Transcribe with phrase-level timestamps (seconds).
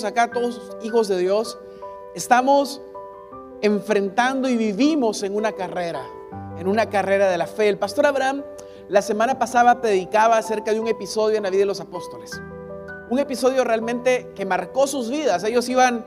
[0.00, 1.58] acá, todos hijos de Dios,
[2.14, 2.80] estamos
[3.60, 6.02] enfrentando y vivimos en una carrera,
[6.58, 7.68] en una carrera de la fe.
[7.68, 8.42] El pastor Abraham
[8.88, 12.40] la semana pasada predicaba acerca de un episodio en la vida de los apóstoles.
[13.10, 15.44] Un episodio realmente que marcó sus vidas.
[15.44, 16.04] Ellos iban,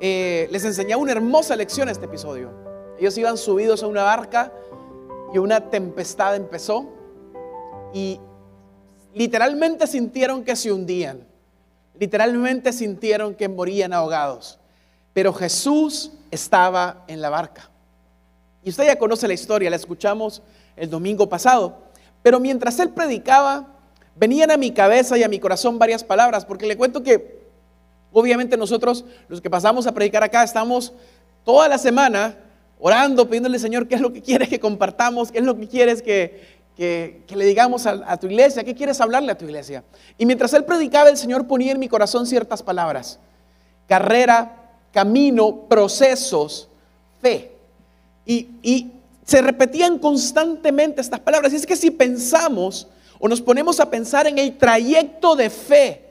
[0.00, 2.50] eh, les enseñaba una hermosa lección este episodio.
[2.98, 4.52] Ellos iban subidos a una barca
[5.32, 6.86] y una tempestad empezó
[7.92, 8.20] y
[9.14, 11.31] literalmente sintieron que se hundían.
[11.98, 14.58] Literalmente sintieron que morían ahogados.
[15.12, 17.70] Pero Jesús estaba en la barca.
[18.64, 20.42] Y usted ya conoce la historia, la escuchamos
[20.76, 21.78] el domingo pasado.
[22.22, 23.66] Pero mientras él predicaba,
[24.16, 27.42] venían a mi cabeza y a mi corazón varias palabras, porque le cuento que
[28.12, 30.92] obviamente nosotros, los que pasamos a predicar acá, estamos
[31.44, 32.36] toda la semana
[32.78, 36.02] orando, pidiéndole, Señor, qué es lo que quieres que compartamos, qué es lo que quieres
[36.02, 39.84] que, le digamos a, tu iglesia, qué quieres hablarle a tu iglesia.
[40.18, 43.18] Y mientras él predicaba, el Señor ponía en mi corazón ciertas palabras.
[43.88, 46.68] Carrera, camino, procesos,
[47.20, 47.52] fe.
[48.24, 48.92] Y, y
[49.24, 51.52] se repetían constantemente estas palabras.
[51.52, 52.88] Y es que si pensamos
[53.20, 56.04] o nos ponemos a pensar en el trayecto de fe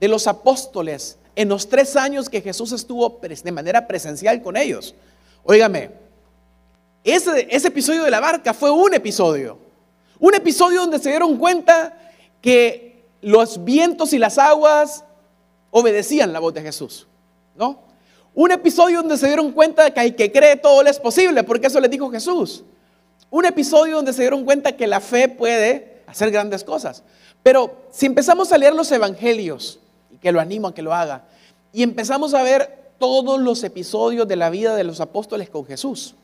[0.00, 4.94] de los apóstoles en los tres años que Jesús estuvo de manera presencial con ellos,
[5.50, 5.90] Óigame,
[7.04, 9.58] ese, ese episodio de la barca fue un episodio.
[10.18, 11.96] Un episodio donde se dieron cuenta
[12.40, 15.04] que los vientos y las aguas
[15.70, 17.06] obedecían la voz de Jesús.
[17.56, 17.80] ¿No?
[18.34, 21.42] Un episodio donde se dieron cuenta de que hay que cree todo lo es posible,
[21.42, 22.62] porque eso les dijo Jesús.
[23.30, 27.02] Un episodio donde se dieron cuenta que la fe puede hacer grandes cosas.
[27.42, 29.80] Pero si empezamos a leer los evangelios,
[30.10, 31.24] y que lo animo a que lo haga,
[31.72, 36.14] y empezamos a ver todos los episodios de la vida de los apóstoles con Jesús.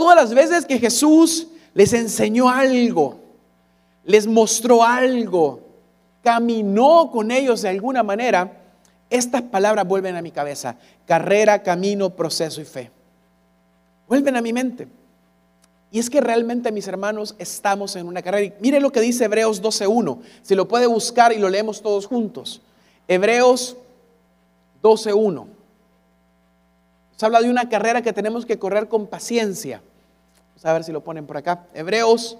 [0.00, 3.20] Todas las veces que Jesús les enseñó algo,
[4.02, 5.60] les mostró algo,
[6.24, 8.62] caminó con ellos de alguna manera,
[9.10, 10.76] estas palabras vuelven a mi cabeza.
[11.04, 12.90] Carrera, camino, proceso y fe.
[14.08, 14.88] Vuelven a mi mente.
[15.90, 18.54] Y es que realmente, mis hermanos, estamos en una carrera.
[18.58, 20.18] mire lo que dice Hebreos 12.1.
[20.40, 22.62] Si lo puede buscar y lo leemos todos juntos.
[23.06, 23.76] Hebreos
[24.82, 25.44] 12.1.
[27.18, 29.82] Se habla de una carrera que tenemos que correr con paciencia.
[30.62, 31.66] A ver si lo ponen por acá.
[31.72, 32.36] Hebreos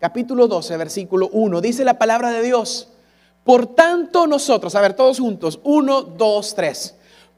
[0.00, 1.60] capítulo 12, versículo 1.
[1.60, 2.88] Dice la palabra de Dios.
[3.44, 6.94] Por tanto nosotros, a ver todos juntos, 1, 2, 3.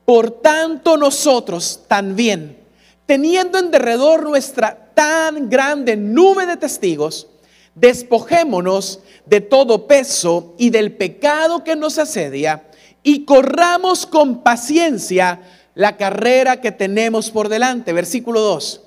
[0.07, 2.59] Por tanto nosotros también,
[3.05, 7.29] teniendo en derredor nuestra tan grande nube de testigos,
[7.75, 12.65] despojémonos de todo peso y del pecado que nos asedia
[13.03, 15.41] y corramos con paciencia
[15.75, 17.93] la carrera que tenemos por delante.
[17.93, 18.81] Versículo 2.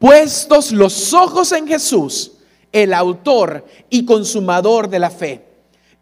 [0.00, 2.32] Puestos los ojos en Jesús,
[2.72, 5.44] el autor y consumador de la fe,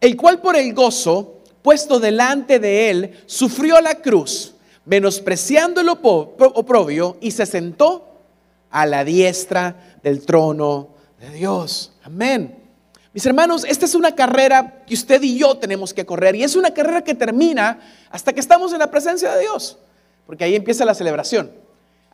[0.00, 4.54] el cual por el gozo puesto delante de él sufrió la cruz,
[4.84, 8.20] menospreciando el oprobio y se sentó
[8.70, 11.90] a la diestra del trono de Dios.
[12.04, 12.56] Amén.
[13.12, 16.54] Mis hermanos, esta es una carrera que usted y yo tenemos que correr y es
[16.54, 17.80] una carrera que termina
[18.12, 19.76] hasta que estamos en la presencia de Dios,
[20.24, 21.50] porque ahí empieza la celebración,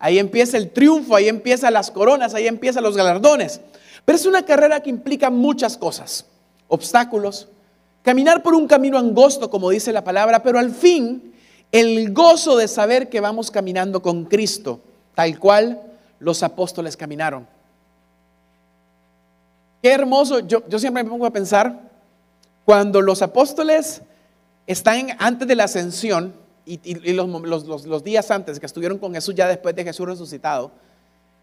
[0.05, 3.63] ahí empieza el triunfo, ahí empiezan las coronas, ahí empiezan los galardones.
[4.05, 6.27] Pero es una carrera que implica muchas cosas,
[6.69, 7.49] obstáculos,
[8.03, 11.33] caminar por un camino angosto, como dice la palabra, pero al fin
[11.73, 14.79] el gozo de saber que vamos caminando con Cristo,
[15.15, 15.81] tal cual
[16.19, 17.47] los apóstoles caminaron.
[19.83, 21.81] Qué hermoso, yo, siempre me pongo a pensar,
[22.67, 24.03] cuando los apóstoles
[24.67, 26.35] están antes de la ascensión
[26.67, 30.71] y, los, días antes que estuvieron con Jesús ya después de Jesús resucitado,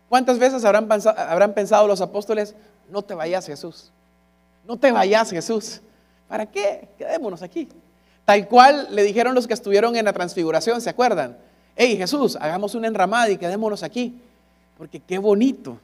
[0.10, 2.56] ¿cuántas veces habrán pensado, habrán pensado los apóstoles,
[2.90, 3.92] no te vayas Jesús,
[4.68, 5.82] no te vayas Jesús,
[6.28, 6.88] ¿para qué?
[6.98, 7.68] Quedémonos aquí.
[8.26, 11.38] Tal cual le dijeron los que estuvieron en la transfiguración, ¿se acuerdan?
[11.76, 14.20] Hey Jesús, hagamos una enramada y quedémonos aquí,
[14.78, 15.80] porque qué bonito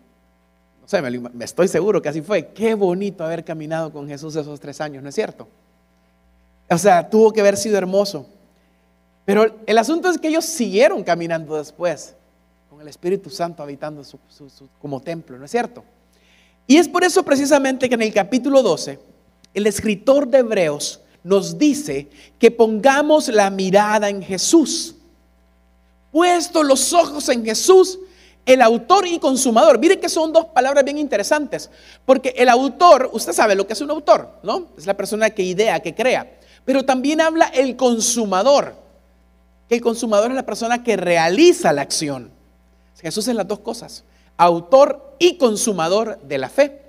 [0.87, 2.47] o sea, me, estoy seguro que así fue.
[2.47, 5.45] Qué bonito haber caminado con Jesús esos tres años, ¿no es cierto?
[6.69, 8.25] O sea, tuvo que haber sido hermoso.
[9.27, 12.15] Pero el asunto es que ellos siguieron caminando después,
[12.69, 14.01] con el Espíritu Santo habitando
[14.79, 15.83] como templo, ¿no es cierto?
[16.65, 18.97] Y es por eso precisamente que en el capítulo 12,
[19.53, 22.07] el escritor de Hebreos nos dice
[22.39, 24.95] que pongamos la mirada en Jesús.
[26.09, 27.99] Puesto los ojos en Jesús,
[28.45, 29.77] el autor y consumador.
[29.77, 31.69] Mire que son dos palabras bien interesantes,
[32.05, 34.67] porque el autor, usted sabe lo que es un autor, ¿no?
[34.77, 38.86] Es la persona que idea, que crea, pero también habla el consumador,
[39.67, 42.31] que el consumador es la persona que realiza la acción.
[42.99, 44.03] Jesús es las dos cosas,
[44.37, 46.81] autor y consumador de la fe.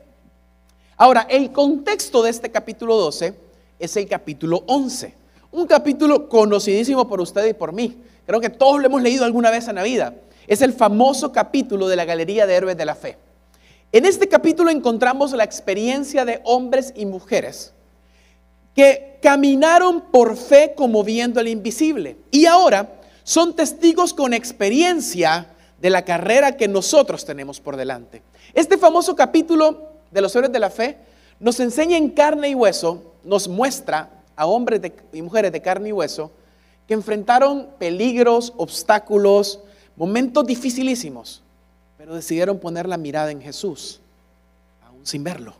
[0.96, 3.34] Ahora, el contexto de este capítulo 12
[3.78, 5.14] es el capítulo 11.
[5.52, 7.96] Un capítulo conocidísimo por usted y por mí.
[8.26, 10.14] Creo que todos lo hemos leído alguna vez en la vida.
[10.46, 13.16] Es el famoso capítulo de la Galería de Héroes de la Fe.
[13.92, 17.72] En este capítulo encontramos la experiencia de hombres y mujeres
[18.78, 25.48] que caminaron por fe como viendo el invisible y ahora son testigos con experiencia
[25.80, 28.22] de la carrera que nosotros tenemos por delante.
[28.54, 30.96] Este famoso capítulo de los héroes de la fe
[31.40, 34.80] nos enseña en carne y hueso, nos muestra a hombres
[35.12, 36.30] y mujeres de carne y hueso
[36.86, 39.58] que enfrentaron peligros, obstáculos,
[39.96, 41.42] momentos dificilísimos,
[41.96, 44.00] pero decidieron poner la mirada en Jesús,
[44.86, 45.56] aún sin verlo,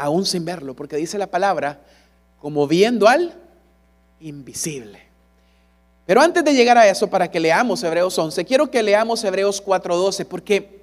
[0.00, 1.80] aún sin verlo, porque dice la palabra,
[2.40, 3.34] como viendo al
[4.20, 5.00] invisible.
[6.06, 9.62] Pero antes de llegar a eso, para que leamos Hebreos 11, quiero que leamos Hebreos
[9.64, 10.80] 4.12, porque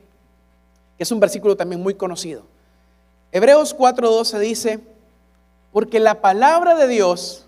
[0.99, 2.43] es un versículo también muy conocido.
[3.31, 4.79] Hebreos 4.12 dice,
[5.73, 7.47] porque la palabra de Dios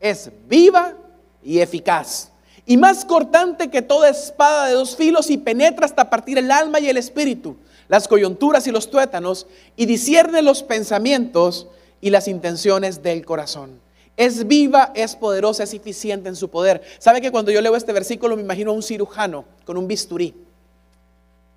[0.00, 0.94] es viva
[1.42, 2.32] y eficaz
[2.66, 6.80] y más cortante que toda espada de dos filos y penetra hasta partir el alma
[6.80, 7.56] y el espíritu,
[7.90, 11.66] las coyunturas y los tuétanos y discierne los pensamientos
[12.00, 13.80] y las intenciones del corazón.
[14.16, 16.82] Es viva, es poderosa, es eficiente en su poder.
[17.00, 20.36] ¿Sabe que cuando yo leo este versículo me imagino a un cirujano con un bisturí?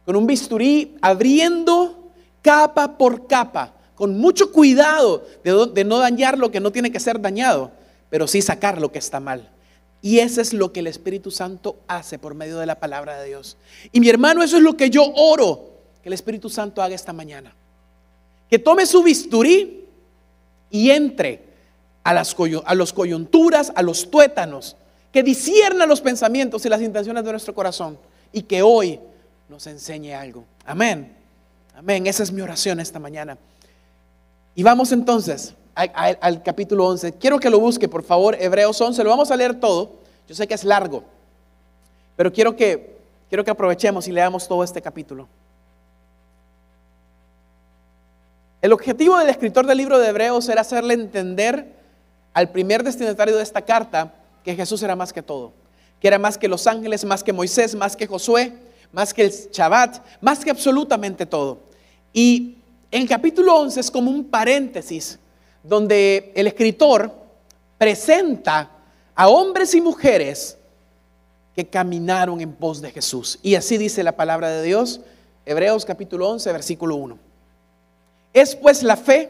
[0.05, 6.49] Con un bisturí abriendo capa por capa, con mucho cuidado de, de no dañar lo
[6.49, 7.69] que no tiene que ser dañado,
[8.09, 9.51] pero sí sacar lo que está mal.
[10.01, 13.27] Y eso es lo que el Espíritu Santo hace por medio de la palabra de
[13.27, 13.55] Dios.
[13.91, 15.72] Y mi hermano, eso es lo que yo oro
[16.03, 17.53] que el Espíritu Santo haga esta mañana.
[18.49, 19.85] Que tome su bisturí
[20.69, 21.41] y entre
[22.03, 22.35] a las
[22.93, 24.75] coyunturas, a los tuétanos,
[25.13, 27.97] que disierna los pensamientos y las intenciones de nuestro corazón
[28.33, 28.99] y que hoy
[29.47, 30.43] nos enseñe algo.
[30.65, 31.15] Amén.
[31.75, 32.05] Amén.
[32.05, 33.37] Esa es mi oración esta mañana.
[34.55, 37.13] Y vamos entonces al, capítulo 11.
[37.13, 39.03] Quiero que lo busque, por favor, Hebreos 11.
[39.03, 39.91] Lo vamos a leer todo.
[40.27, 41.03] Yo sé que es largo,
[42.15, 42.97] pero quiero que,
[43.29, 45.27] quiero que aprovechemos y leamos todo este capítulo.
[48.63, 51.67] El objetivo del escritor del libro de Hebreos era hacerle entender
[52.33, 55.51] al primer destinatario de esta carta que Jesús era más que todo,
[55.99, 58.53] que era más que los ángeles, más que Moisés, más que Josué,
[58.93, 61.59] más que el Shabbat, más que absolutamente todo.
[62.13, 62.55] Y
[62.89, 65.19] el capítulo 11 es como un paréntesis
[65.61, 67.11] donde el escritor
[67.77, 68.71] presenta
[69.13, 70.57] a hombres y mujeres
[71.53, 73.39] que caminaron en pos de Jesús.
[73.43, 75.01] Y así dice la palabra de Dios,
[75.45, 77.32] Hebreos capítulo 11, versículo 1.
[78.33, 79.29] Es pues la fe,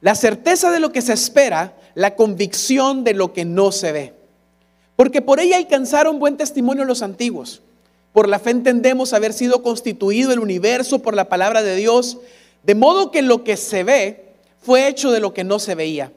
[0.00, 4.14] la certeza de lo que se espera, la convicción de lo que no se ve.
[4.96, 7.62] Porque por ella alcanzaron buen testimonio los antiguos.
[8.12, 12.18] Por la fe entendemos haber sido constituido el universo por la palabra de Dios,
[12.62, 16.12] de modo que lo que se ve fue hecho de lo que no se veía.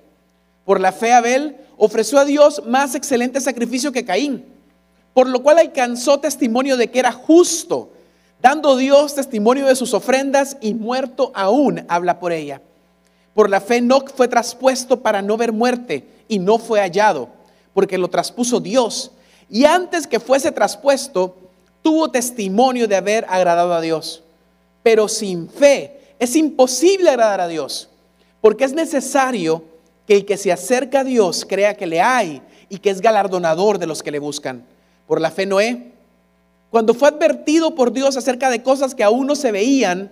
[0.66, 4.46] Por la fe Abel ofreció a Dios más excelente sacrificio que Caín,
[5.14, 7.92] por lo cual alcanzó testimonio de que era justo,
[8.42, 12.62] dando Dios testimonio de sus ofrendas y muerto aún habla por ella.
[13.34, 17.30] Por la fe Enoch fue traspuesto para no ver muerte y no fue hallado,
[17.74, 19.12] porque lo traspuso Dios.
[19.50, 21.36] Y antes que fuese traspuesto,
[21.82, 24.24] tuvo testimonio de haber agradado a Dios.
[24.84, 27.90] Pero sin fe es imposible agradar a Dios
[28.42, 29.64] porque es necesario
[30.08, 33.78] que el que se acerca a Dios crea que le hay y que es galardonador
[33.78, 34.66] de los que le buscan.
[35.08, 35.91] Por la fe Noé,
[36.72, 40.10] cuando fue advertido por Dios acerca de cosas que aún no se veían,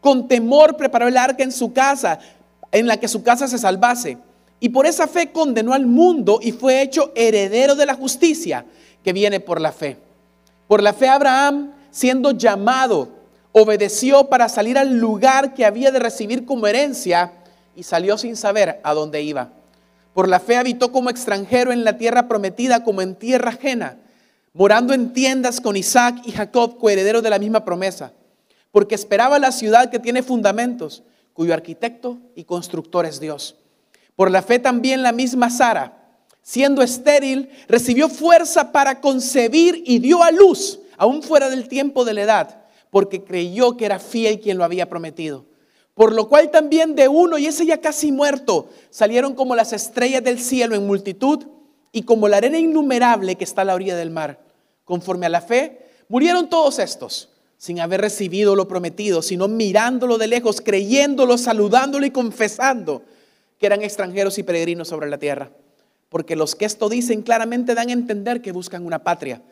[0.00, 2.18] con temor preparó el arca en su casa,
[2.70, 4.18] en la que su casa se salvase.
[4.60, 8.66] Y por esa fe condenó al mundo y fue hecho heredero de la justicia
[9.02, 9.96] que viene por la fe.
[10.68, 13.08] Por la fe Abraham, siendo llamado,
[13.52, 17.32] obedeció para salir al lugar que había de recibir como herencia
[17.74, 19.50] y salió sin saber a dónde iba.
[20.12, 23.96] Por la fe habitó como extranjero en la tierra prometida, como en tierra ajena,
[24.52, 28.12] morando en tiendas con Isaac y Jacob, coherederos de la misma promesa,
[28.70, 33.56] porque esperaba la ciudad que tiene fundamentos, cuyo arquitecto y constructor es Dios.
[34.16, 35.98] Por la fe también la misma Sara,
[36.42, 42.14] siendo estéril, recibió fuerza para concebir y dio a luz, aún fuera del tiempo de
[42.14, 45.46] la edad, porque creyó que era fiel quien lo había prometido.
[45.94, 50.24] Por lo cual también de uno, y ese ya casi muerto, salieron como las estrellas
[50.24, 51.46] del cielo en multitud
[51.92, 54.40] y como la arena innumerable que está a la orilla del mar.
[54.84, 60.26] Conforme a la fe, murieron todos estos, sin haber recibido lo prometido, sino mirándolo de
[60.26, 63.02] lejos, creyéndolo, saludándolo y confesando
[63.58, 65.50] que eran extranjeros y peregrinos sobre la tierra.
[66.08, 69.42] Porque los que esto dicen claramente dan a entender que buscan una patria.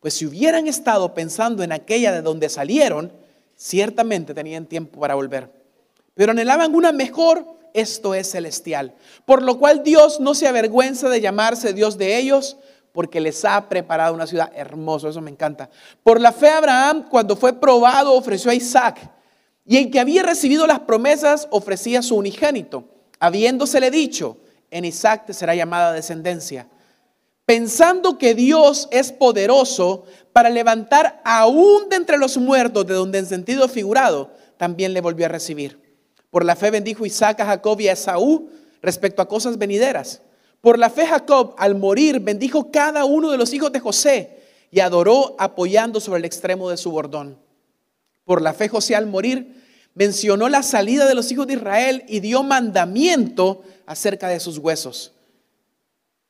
[0.00, 3.12] Pues si hubieran estado pensando en aquella de donde salieron,
[3.56, 5.62] ciertamente tenían tiempo para volver
[6.14, 8.94] pero anhelaban una mejor esto es celestial.
[9.24, 12.56] Por lo cual Dios no se avergüenza de llamarse Dios de ellos,
[12.92, 15.70] porque les ha preparado una ciudad hermosa, eso me encanta.
[16.02, 19.10] Por la fe Abraham, cuando fue probado, ofreció a Isaac,
[19.64, 22.84] y el que había recibido las promesas ofrecía a su unigénito,
[23.18, 24.38] habiéndosele dicho,
[24.70, 26.68] en Isaac te será llamada descendencia.
[27.44, 33.26] Pensando que Dios es poderoso para levantar aún de entre los muertos, de donde en
[33.26, 35.81] sentido figurado, también le volvió a recibir.
[36.32, 38.48] Por la fe bendijo Isaac a Jacob y a Esaú
[38.80, 40.22] respecto a cosas venideras.
[40.62, 44.80] Por la fe Jacob, al morir, bendijo cada uno de los hijos de José y
[44.80, 47.36] adoró apoyando sobre el extremo de su bordón.
[48.24, 49.62] Por la fe José, al morir,
[49.94, 55.12] mencionó la salida de los hijos de Israel y dio mandamiento acerca de sus huesos.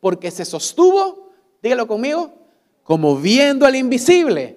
[0.00, 1.30] porque se sostuvo,
[1.62, 2.32] dígalo conmigo,
[2.82, 4.56] como viendo al invisible.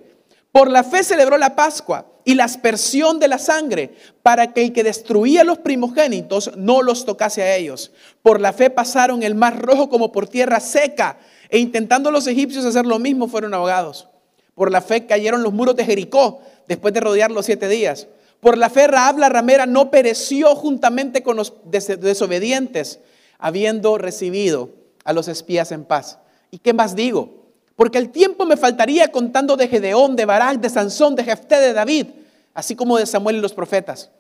[0.51, 4.74] Por la fe celebró la Pascua y la aspersión de la sangre, para que el
[4.74, 7.91] que destruía los primogénitos no los tocase a ellos.
[8.22, 11.17] Por la fe pasaron el mar rojo como por tierra seca,
[11.50, 14.08] e intentando los egipcios hacer lo mismo, fueron ahogados.
[14.53, 18.08] Por la fe cayeron los muros de Jericó, después de rodear los siete días.
[18.39, 23.00] Por la fe Raab la ramera no pereció juntamente con los desobedientes,
[23.38, 24.78] habiendo recibido
[25.10, 26.20] a los espías en paz.
[26.51, 27.48] ¿Y qué más digo?
[27.75, 31.74] Porque el tiempo me faltaría contando de Gedeón, de Barak, de Sansón, de Jefté, de
[31.74, 32.06] David,
[32.54, 34.12] así como de Samuel y los profetas,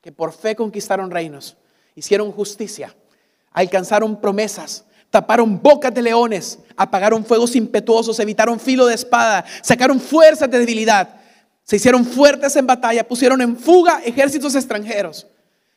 [0.00, 1.56] que por fe conquistaron reinos,
[1.96, 2.94] hicieron justicia,
[3.50, 10.48] alcanzaron promesas, taparon bocas de leones, apagaron fuegos impetuosos, evitaron filo de espada, sacaron fuerzas
[10.48, 11.08] de debilidad,
[11.64, 15.26] se hicieron fuertes en batalla, pusieron en fuga ejércitos extranjeros.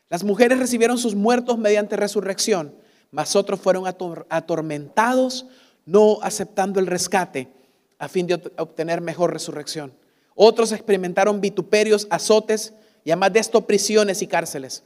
[0.10, 2.72] Las mujeres recibieron sus muertos mediante resurrección,
[3.12, 3.86] mas otros fueron
[4.30, 5.46] atormentados
[5.86, 7.48] no aceptando el rescate
[7.98, 9.94] a fin de obtener mejor resurrección.
[10.36, 12.74] Otros experimentaron vituperios, azotes
[13.04, 14.84] y además de esto prisiones y cárceles.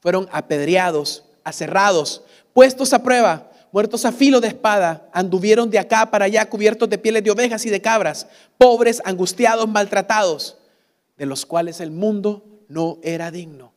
[0.00, 2.22] Fueron apedreados, aserrados,
[2.52, 6.98] puestos a prueba, muertos a filo de espada, anduvieron de acá para allá cubiertos de
[6.98, 8.26] pieles de ovejas y de cabras,
[8.58, 10.58] pobres, angustiados, maltratados,
[11.16, 13.72] de los cuales el mundo no era digno.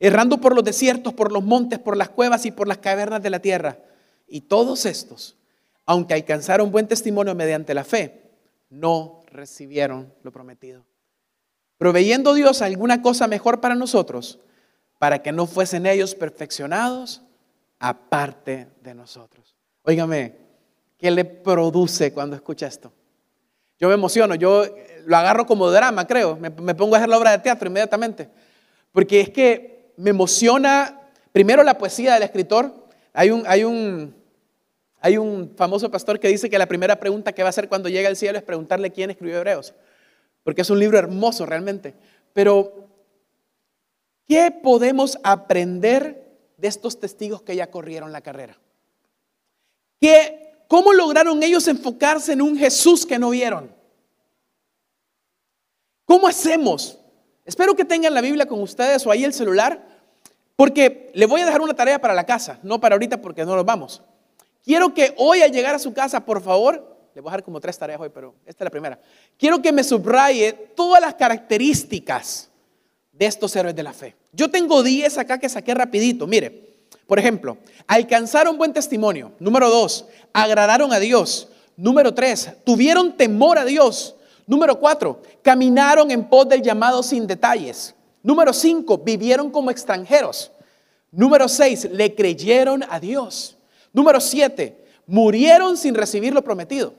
[0.00, 3.30] Errando por los desiertos, por los montes, por las cuevas y por las cavernas de
[3.30, 3.78] la tierra.
[4.26, 5.38] Y todos estos
[5.88, 8.20] aunque alcanzaron buen testimonio mediante la fe,
[8.68, 10.84] no recibieron lo prometido.
[11.78, 14.38] Proveyendo Dios alguna cosa mejor para nosotros,
[14.98, 17.22] para que no fuesen ellos perfeccionados
[17.78, 19.56] aparte de nosotros.
[19.82, 20.36] Óigame,
[20.98, 22.92] ¿qué le produce cuando escucha esto?
[23.80, 24.66] Yo me emociono, yo
[25.06, 26.36] lo agarro como drama, creo.
[26.36, 28.28] Me, pongo a hacer la obra de teatro inmediatamente.
[28.92, 31.00] Porque es que me emociona,
[31.32, 32.72] primero, la poesía del escritor.
[33.12, 34.14] Hay un, hay un,
[35.00, 37.88] hay un famoso pastor que dice que la primera pregunta que va a hacer cuando
[37.88, 39.74] llega al cielo es preguntarle quién escribió Hebreos,
[40.44, 41.94] porque es un libro hermoso realmente.
[42.32, 42.88] Pero,
[44.28, 48.56] ¿qué podemos aprender de estos testigos que ya corrieron la carrera?
[50.00, 53.74] ¿Qué, ¿Cómo lograron ellos enfocarse en un Jesús que no vieron?
[56.04, 56.98] ¿Cómo hacemos?
[57.44, 59.87] Espero que tengan la Biblia con ustedes o ahí el celular,
[60.58, 63.54] porque le voy a dejar una tarea para la casa, no para ahorita porque no
[63.54, 64.02] nos vamos.
[64.64, 67.60] Quiero que hoy al llegar a su casa, por favor, le voy a dejar como
[67.60, 69.00] tres tareas hoy, pero esta es la primera.
[69.38, 72.50] Quiero que me subraye todas las características
[73.12, 74.16] de estos héroes de la fe.
[74.32, 76.26] Yo tengo 10 acá que saqué rapidito.
[76.26, 76.50] Mire,
[77.06, 79.30] por ejemplo, alcanzaron buen testimonio.
[79.38, 81.50] Número dos, agradaron a Dios.
[81.76, 84.16] Número tres, tuvieron temor a Dios.
[84.44, 87.94] Número cuatro, caminaron en pos del llamado sin detalles.
[88.22, 90.52] Número cinco, vivieron como extranjeros.
[91.10, 93.56] Número seis, le creyeron a Dios.
[93.92, 96.94] Número siete, murieron sin recibir lo prometido.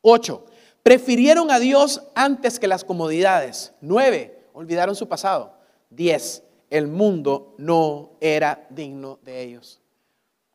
[0.00, 0.44] Ocho,
[0.82, 3.72] prefirieron a Dios antes que las comodidades.
[3.80, 5.54] Nueve, olvidaron su pasado.
[5.90, 9.80] Diez, el mundo no era digno de ellos.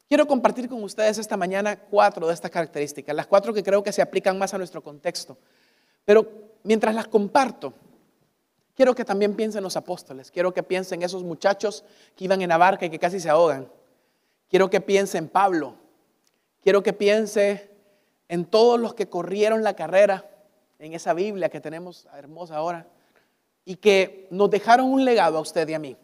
[0.09, 3.91] Quiero compartir con ustedes esta mañana cuatro de estas características, las cuatro que creo que
[3.91, 5.37] se aplican más a nuestro contexto.
[6.05, 6.25] Pero
[6.63, 7.73] mientras las comparto,
[8.77, 11.83] quiero que también piensen los apóstoles, quiero que piensen esos muchachos
[12.15, 13.67] que iban en la barca y que casi se ahogan.
[14.47, 15.75] Quiero que piense en Pablo.
[16.61, 17.71] Quiero que piense
[18.29, 20.29] en todos los que corrieron la carrera
[20.79, 22.87] en esa Biblia que tenemos hermosa ahora
[23.65, 25.97] y que nos dejaron un legado a usted y a mí.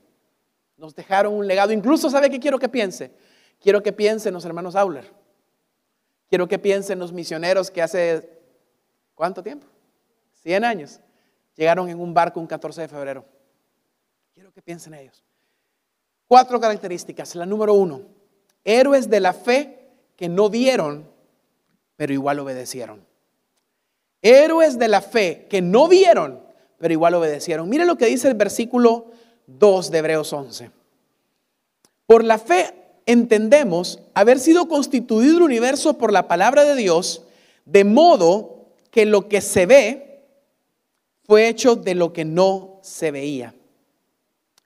[0.75, 1.71] Nos dejaron un legado.
[1.71, 3.11] Incluso, ¿sabe qué quiero que piense?
[3.61, 5.05] Quiero que piensen los hermanos Auler.
[6.27, 8.41] Quiero que piensen los misioneros que hace,
[9.13, 9.67] ¿cuánto tiempo?
[10.41, 10.99] 100 años.
[11.55, 13.25] Llegaron en un barco un 14 de febrero.
[14.33, 15.23] Quiero que piensen ellos.
[16.27, 17.35] Cuatro características.
[17.35, 18.01] La número uno,
[18.63, 21.09] héroes de la fe que no vieron,
[21.95, 23.05] pero igual obedecieron.
[24.21, 26.41] Héroes de la fe que no vieron,
[26.77, 27.69] pero igual obedecieron.
[27.69, 29.11] Mire lo que dice el versículo
[29.47, 30.71] 2 de Hebreos 11.
[32.05, 32.73] Por la fe
[33.05, 37.23] entendemos haber sido constituido el universo por la palabra de Dios,
[37.65, 40.12] de modo que lo que se ve
[41.25, 43.53] fue hecho de lo que no se veía.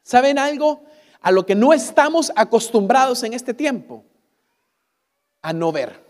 [0.04, 0.84] ¿Saben algo?
[1.22, 4.04] A lo que no estamos acostumbrados en este tiempo,
[5.42, 6.06] a no ver.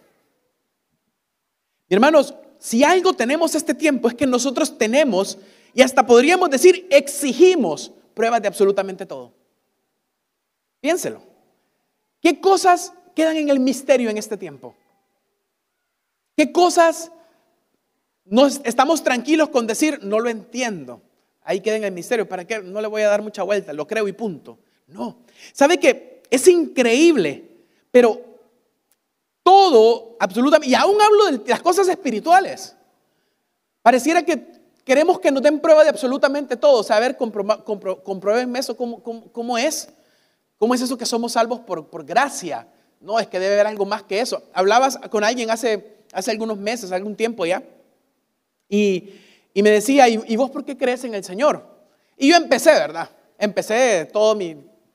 [1.89, 5.37] hermanos, si algo tenemos este tiempo es que nosotros tenemos,
[5.73, 9.33] y hasta podríamos decir, exigimos pruebas de absolutamente todo.
[10.81, 11.21] Piénselo.
[12.21, 14.75] ¿Qué cosas quedan en el misterio en este tiempo?
[16.35, 17.11] ¿Qué cosas
[18.29, 21.01] nos estamos tranquilos con decir, no lo entiendo?
[21.43, 22.27] Ahí queda en el misterio.
[22.27, 22.59] ¿Para qué?
[22.59, 24.59] No le voy a dar mucha vuelta, lo creo y punto.
[24.87, 25.19] No.
[25.53, 27.49] ¿Sabe que es increíble?
[27.91, 28.21] Pero
[29.43, 32.75] todo, absolutamente, y aún hablo de las cosas espirituales.
[33.81, 34.45] Pareciera que
[34.83, 36.83] queremos que nos den prueba de absolutamente todo.
[36.83, 39.87] Saber, compruébenme eso, ¿cómo, cómo es?
[40.57, 42.67] ¿Cómo es eso que somos salvos por, gracia?
[42.99, 44.43] No, es que debe haber algo más que eso.
[44.53, 47.63] Hablabas con alguien hace, hace algunos meses, algún tiempo ya,
[48.69, 49.13] y,
[49.55, 51.65] me decía, ¿y, vos por qué crees en el Señor?
[52.17, 53.09] Y yo empecé, ¿verdad?
[53.37, 54.37] Empecé todo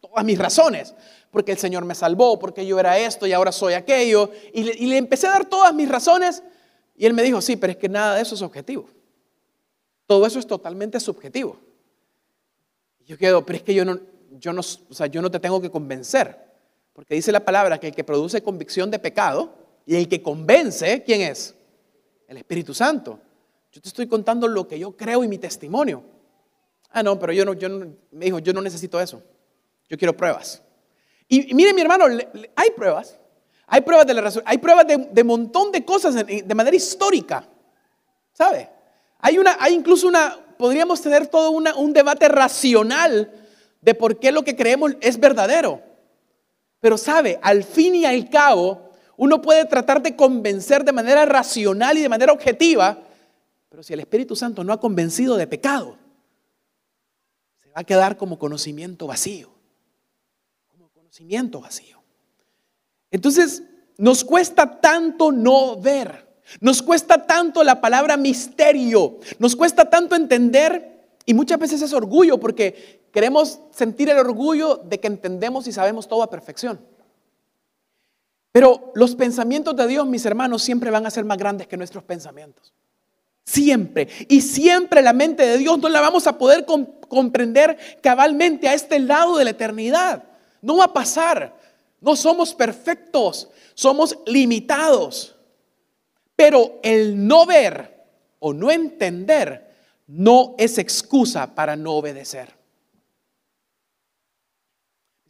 [0.01, 0.95] todas mis razones,
[1.31, 4.75] porque el Señor me salvó, porque yo era esto y ahora soy aquello, y le,
[4.75, 6.43] y le empecé a dar todas mis razones,
[6.97, 8.89] y él me dijo, sí, pero es que nada de eso es objetivo.
[10.07, 11.59] Todo eso es totalmente subjetivo.
[13.01, 13.99] Y yo quedo, pero es que yo no,
[14.39, 16.39] yo no, o sea, yo no te tengo que convencer,
[16.93, 19.55] porque dice la palabra que el que produce convicción de pecado
[19.87, 21.55] y el que convence, ¿quién es?
[22.29, 23.19] El Espíritu Santo.
[23.73, 26.05] Yo te estoy contando lo que yo creo y mi testimonio.
[26.91, 27.69] Ah, no, pero yo no, yo
[28.11, 29.23] me dijo, yo no necesito eso.
[29.89, 30.63] Yo quiero pruebas.
[31.27, 32.05] Y, mire, mi hermano,
[32.55, 33.19] hay pruebas.
[33.67, 37.49] Hay pruebas de la razón, hay pruebas de, de montón de cosas de manera histórica.
[38.35, 38.69] ¿Sabe?
[39.19, 43.31] Hay, una, hay incluso una, podríamos tener todo un debate racional
[43.81, 45.81] de por qué lo que creemos es verdadero.
[46.81, 51.97] Pero sabe, al fin y al cabo, uno puede tratar de convencer de manera racional
[51.97, 52.99] y de manera objetiva,
[53.73, 55.97] pero si el Espíritu Santo no ha convencido de pecado,
[57.57, 59.49] se va a quedar como conocimiento vacío.
[60.69, 62.03] Como conocimiento vacío.
[63.11, 63.63] Entonces,
[63.97, 66.29] nos cuesta tanto no ver.
[66.61, 69.21] Nos cuesta tanto la palabra misterio.
[69.39, 74.99] Nos cuesta tanto entender y muchas veces es orgullo porque Queremos sentir el orgullo de
[74.99, 76.81] que entendemos y sabemos todo a perfección.
[78.53, 82.05] Pero los pensamientos de Dios, mis hermanos, siempre van a ser más grandes que nuestros
[82.05, 82.73] pensamientos.
[83.45, 84.09] Siempre.
[84.29, 86.65] Y siempre la mente de Dios no la vamos a poder
[87.09, 90.25] comprender cabalmente a este lado de la eternidad.
[90.61, 91.57] No va a pasar.
[92.01, 93.49] No somos perfectos.
[93.75, 95.35] Somos limitados.
[96.37, 98.05] Pero el no ver
[98.39, 99.71] o no entender
[100.07, 102.63] no es excusa para no obedecer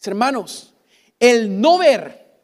[0.06, 0.74] hermanos,
[1.18, 2.40] el no ver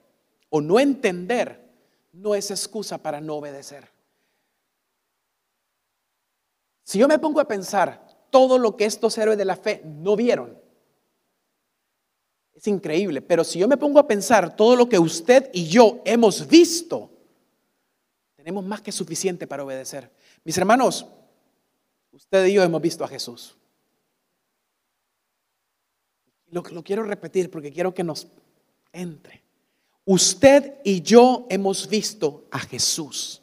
[0.50, 1.68] o no entender
[2.12, 3.88] no es excusa para no obedecer.
[6.88, 10.16] Si yo me pongo a pensar todo lo que estos héroes de la fe no
[10.16, 10.58] vieron,
[12.54, 16.00] es increíble, pero si yo me pongo a pensar todo lo que usted y yo
[16.06, 17.10] hemos visto,
[18.36, 20.10] tenemos más que suficiente para obedecer.
[20.44, 21.04] Mis hermanos,
[22.10, 23.54] usted y yo hemos visto a Jesús.
[26.48, 28.28] Lo, quiero repetir porque quiero que nos
[28.92, 29.42] entre.
[30.06, 33.42] Usted y yo hemos visto a Jesús.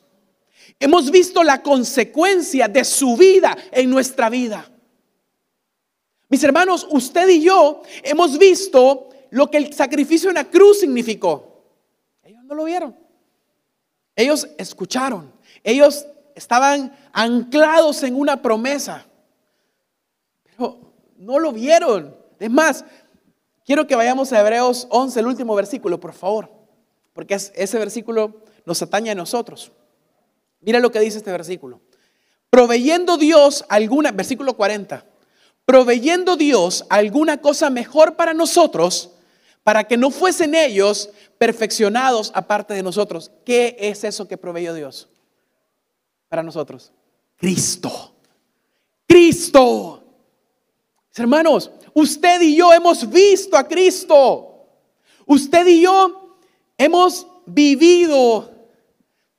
[0.80, 4.70] Hemos visto la consecuencia de su vida en nuestra vida.
[6.30, 11.64] Mis hermanos, usted y yo hemos visto lo que el sacrificio en la cruz significó.
[12.24, 12.96] Ellos no lo vieron.
[14.16, 15.32] Ellos escucharon.
[15.64, 19.06] Ellos estaban anclados en una promesa.
[20.44, 20.80] Pero
[21.18, 22.16] no lo vieron.
[22.40, 22.86] Es más,
[23.66, 26.50] quiero que vayamos a Hebreos 11, el último versículo, por favor,
[27.14, 29.72] porque ese versículo nos atañe a nosotros.
[30.62, 31.82] Mira lo que dice este versículo.
[32.50, 35.06] Proveyendo Dios alguna, versículo 40,
[35.66, 39.12] proveyendo Dios alguna cosa mejor para nosotros,
[39.64, 43.32] para que no fuesen ellos perfeccionados aparte de nosotros.
[43.44, 45.10] ¿Qué es eso que proveyó Dios
[46.30, 46.92] para nosotros?
[47.36, 48.16] Cristo.
[49.08, 50.04] Cristo.
[51.16, 54.68] Hermanos, usted y yo hemos visto a Cristo.
[55.26, 56.38] Usted y yo
[56.78, 58.55] hemos vivido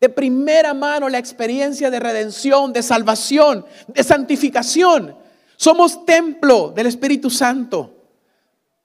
[0.01, 5.17] de primera mano la experiencia de redención, de salvación, de santificación.
[5.57, 7.93] Somos templo del Espíritu Santo.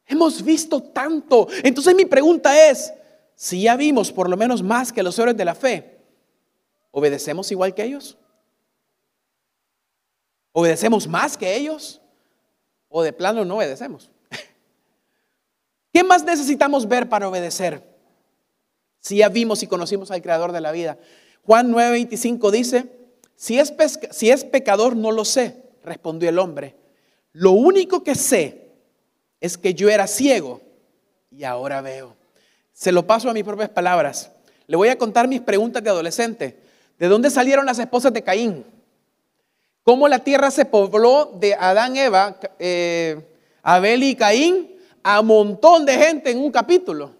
[0.05, 1.47] Hemos visto tanto.
[1.63, 2.93] Entonces mi pregunta es,
[3.35, 5.99] si ya vimos por lo menos más que los héroes de la fe,
[6.91, 8.17] ¿obedecemos igual que ellos?
[10.53, 12.01] ¿Obedecemos más que ellos?
[12.87, 14.09] ¿O de plano no obedecemos?
[15.93, 17.90] ¿Qué más necesitamos ver para obedecer?
[19.01, 20.97] Si ya vimos y conocimos al Creador de la vida.
[21.43, 22.85] Juan 9:25 dice,
[23.35, 26.75] si es, pecador no lo sé, respondió el hombre.
[27.33, 28.69] Lo único que sé
[29.39, 30.61] es que yo era ciego
[31.31, 32.15] y ahora veo.
[32.71, 34.31] Se lo paso a mis propias palabras.
[34.67, 36.59] Le voy a contar mis preguntas de adolescente.
[36.99, 38.63] ¿De dónde salieron las esposas de Caín?
[39.81, 43.27] ¿Cómo la tierra se pobló de Adán, Eva, eh,
[43.63, 47.11] Abel y Caín a montón de gente en un capítulo?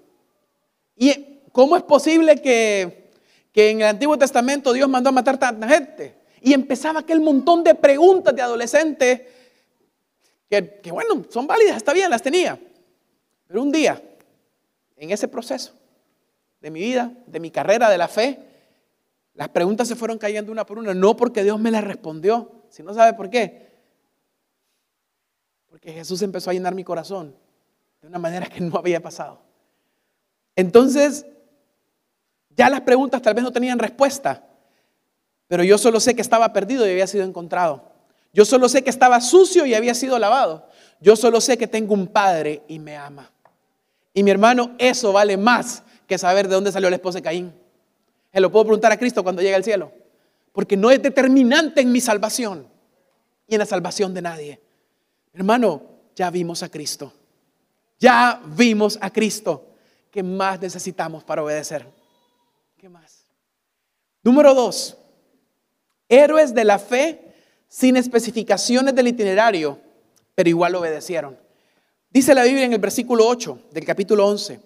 [0.96, 3.12] ¿Y cómo es posible que,
[3.52, 6.16] que en el Antiguo Testamento Dios mandó a matar tanta gente?
[6.42, 9.28] Y empezaba aquel montón de preguntas de adolescente
[10.50, 12.60] que, bueno, son válidas, está bien, las tenía.
[13.48, 14.02] Pero un día,
[14.98, 15.74] en ese proceso
[16.60, 18.40] de mi vida, de mi carrera, de la fe,
[19.34, 22.84] las preguntas se fueron cayendo una por una, no porque Dios me las respondió, si
[22.84, 23.72] no sabe por qué.
[25.70, 27.34] Porque Jesús empezó a llenar mi corazón
[28.02, 29.40] de una manera que no había pasado.
[30.58, 31.26] Entonces,
[32.62, 34.44] ya las preguntas tal vez no tenían respuesta,
[35.48, 37.92] pero yo solo sé que estaba perdido y había sido encontrado.
[38.34, 40.68] Yo solo sé que estaba sucio y había sido lavado.
[41.00, 43.32] Yo solo sé que tengo un padre y me ama.
[44.14, 47.52] Y mi hermano, eso vale más que saber de dónde salió la esposa de Caín.
[48.32, 49.92] Se lo puedo preguntar a Cristo cuando llegue al cielo.
[50.52, 52.68] Porque no es determinante en mi salvación
[53.48, 54.62] y en la salvación de nadie.
[55.34, 55.82] Hermano,
[56.16, 57.12] ya vimos a Cristo.
[58.00, 59.66] Ya vimos a Cristo.
[60.12, 62.01] ¿Qué más necesitamos para obedecer?
[62.82, 63.28] ¿Qué más?
[64.24, 64.98] Número dos,
[66.10, 67.36] héroes de la fe
[67.68, 69.80] sin especificaciones del itinerario,
[70.34, 71.38] pero igual obedecieron.
[72.10, 74.62] Dice la Biblia en el versículo 8 del capítulo 11,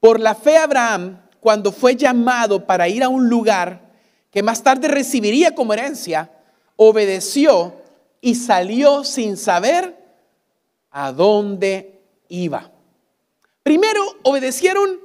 [0.00, 3.92] por la fe Abraham, cuando fue llamado para ir a un lugar
[4.30, 6.30] que más tarde recibiría como herencia,
[6.76, 7.74] obedeció
[8.22, 9.94] y salió sin saber
[10.90, 12.72] a dónde iba.
[13.62, 15.01] Primero, obedecieron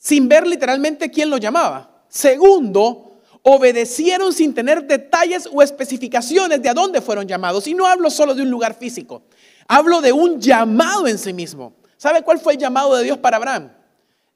[0.00, 2.04] sin ver literalmente quién lo llamaba.
[2.08, 7.66] Segundo, obedecieron sin tener detalles o especificaciones de a dónde fueron llamados.
[7.66, 9.22] Y no hablo solo de un lugar físico,
[9.68, 11.74] hablo de un llamado en sí mismo.
[11.98, 13.70] ¿Sabe cuál fue el llamado de Dios para Abraham?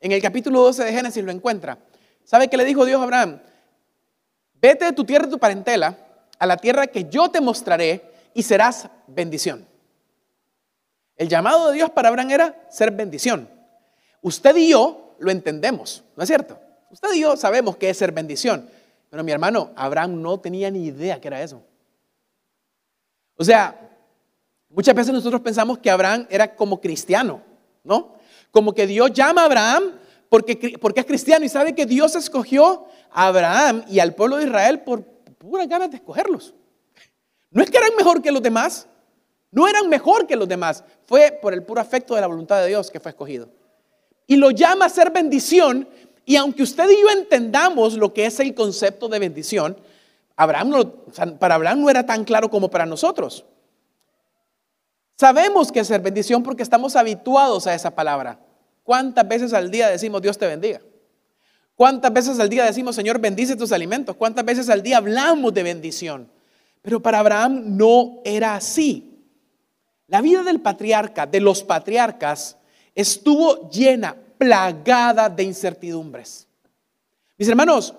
[0.01, 1.79] En el capítulo 12 de Génesis lo encuentra.
[2.25, 3.41] ¿Sabe qué le dijo Dios a Abraham?
[4.61, 5.97] Vete de tu tierra y tu parentela
[6.39, 9.67] a la tierra que yo te mostraré y serás bendición.
[11.17, 13.49] El llamado de Dios para Abraham era ser bendición.
[14.21, 16.59] Usted y yo lo entendemos, ¿no es cierto?
[16.91, 18.69] Usted y yo sabemos qué es ser bendición.
[19.11, 21.63] Pero mi hermano, Abraham no tenía ni idea que era eso.
[23.37, 23.91] O sea,
[24.69, 27.43] muchas veces nosotros pensamos que Abraham era como cristiano,
[27.83, 28.15] ¿no?
[28.51, 29.93] Como que Dios llama a Abraham
[30.29, 34.47] porque, porque es cristiano y sabe que Dios escogió a Abraham y al pueblo de
[34.47, 36.55] Israel por puras ganas de escogerlos.
[37.51, 38.89] No es que eran mejor que los demás,
[39.53, 42.67] no eran mejor que los demás, fue por el puro afecto de la voluntad de
[42.67, 43.49] Dios que fue escogido.
[44.27, 45.89] Y lo llama a ser bendición
[46.27, 49.77] y aunque usted y yo entendamos lo que es el concepto de bendición,
[50.37, 50.91] Abraham
[51.39, 53.45] para Abraham no era tan claro como para nosotros.
[55.17, 58.41] Sabemos que es ser bendición porque estamos habituados a esa palabra.
[58.83, 60.81] ¿Cuántas veces al día decimos Dios te bendiga?
[61.77, 64.17] ¿Cuántas veces al día decimos Señor bendice tus alimentos?
[64.17, 66.31] ¿Cuántas veces al día hablamos de bendición?
[66.83, 69.11] Pero para Abraham no era así.
[70.07, 72.59] La vida del patriarca, de los patriarcas,
[72.95, 76.47] estuvo llena plagada de incertidumbres.
[77.37, 77.95] Mis hermanos,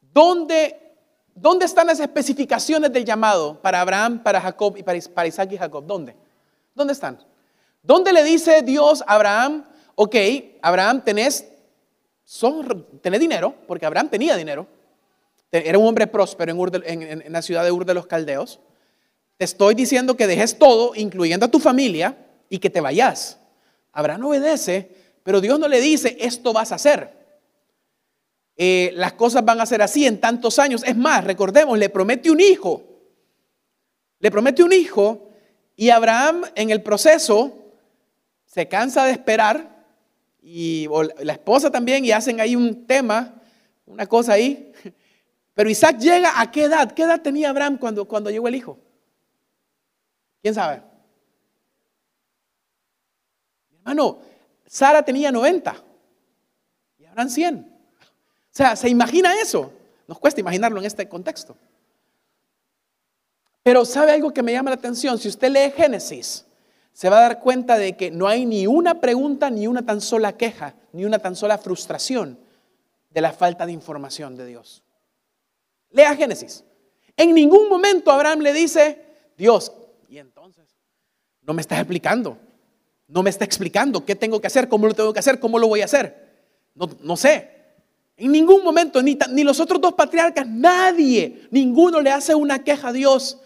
[0.00, 0.94] ¿dónde,
[1.34, 5.84] ¿dónde están las especificaciones del llamado para Abraham, para Jacob y para Isaac y Jacob?
[5.86, 6.16] ¿Dónde?
[6.74, 7.18] ¿Dónde están?
[7.82, 10.16] ¿Dónde le dice Dios a Abraham, ok,
[10.62, 11.48] Abraham, tenés,
[12.24, 14.66] son, dinero, porque Abraham tenía dinero,
[15.50, 16.52] era un hombre próspero
[16.84, 18.60] en, en la ciudad de Ur de los Caldeos,
[19.36, 22.16] te estoy diciendo que dejes todo, incluyendo a tu familia,
[22.52, 23.38] y que te vayas.
[23.92, 27.16] Abraham obedece pero Dios no le dice, esto vas a hacer.
[28.56, 30.82] Eh, las cosas van a ser así en tantos años.
[30.84, 32.84] Es más, recordemos, le promete un hijo.
[34.18, 35.30] Le promete un hijo
[35.76, 37.58] y Abraham en el proceso
[38.44, 39.84] se cansa de esperar
[40.42, 40.86] y
[41.20, 43.40] la esposa también y hacen ahí un tema,
[43.86, 44.72] una cosa ahí.
[45.54, 46.92] Pero Isaac llega a qué edad?
[46.92, 48.78] ¿Qué edad tenía Abraham cuando, cuando llegó el hijo?
[50.40, 50.91] ¿Quién sabe?
[53.82, 54.18] Hermano,
[54.66, 55.74] Sara tenía 90
[56.98, 57.58] y Abraham 100.
[57.58, 58.04] O
[58.50, 59.72] sea, ¿se imagina eso?
[60.06, 61.56] Nos cuesta imaginarlo en este contexto.
[63.62, 65.18] Pero ¿sabe algo que me llama la atención?
[65.18, 66.46] Si usted lee Génesis,
[66.92, 70.00] se va a dar cuenta de que no hay ni una pregunta, ni una tan
[70.00, 72.38] sola queja, ni una tan sola frustración
[73.10, 74.82] de la falta de información de Dios.
[75.90, 76.64] Lea Génesis.
[77.16, 79.04] En ningún momento Abraham le dice,
[79.36, 79.72] Dios,
[80.08, 80.76] y entonces,
[81.42, 82.38] no me estás explicando,
[83.08, 85.68] no me está explicando qué tengo que hacer, cómo lo tengo que hacer, cómo lo
[85.68, 86.30] voy a hacer.
[86.74, 87.50] No, no sé.
[88.16, 92.88] En ningún momento, ni, ni los otros dos patriarcas, nadie, ninguno le hace una queja
[92.88, 93.38] a Dios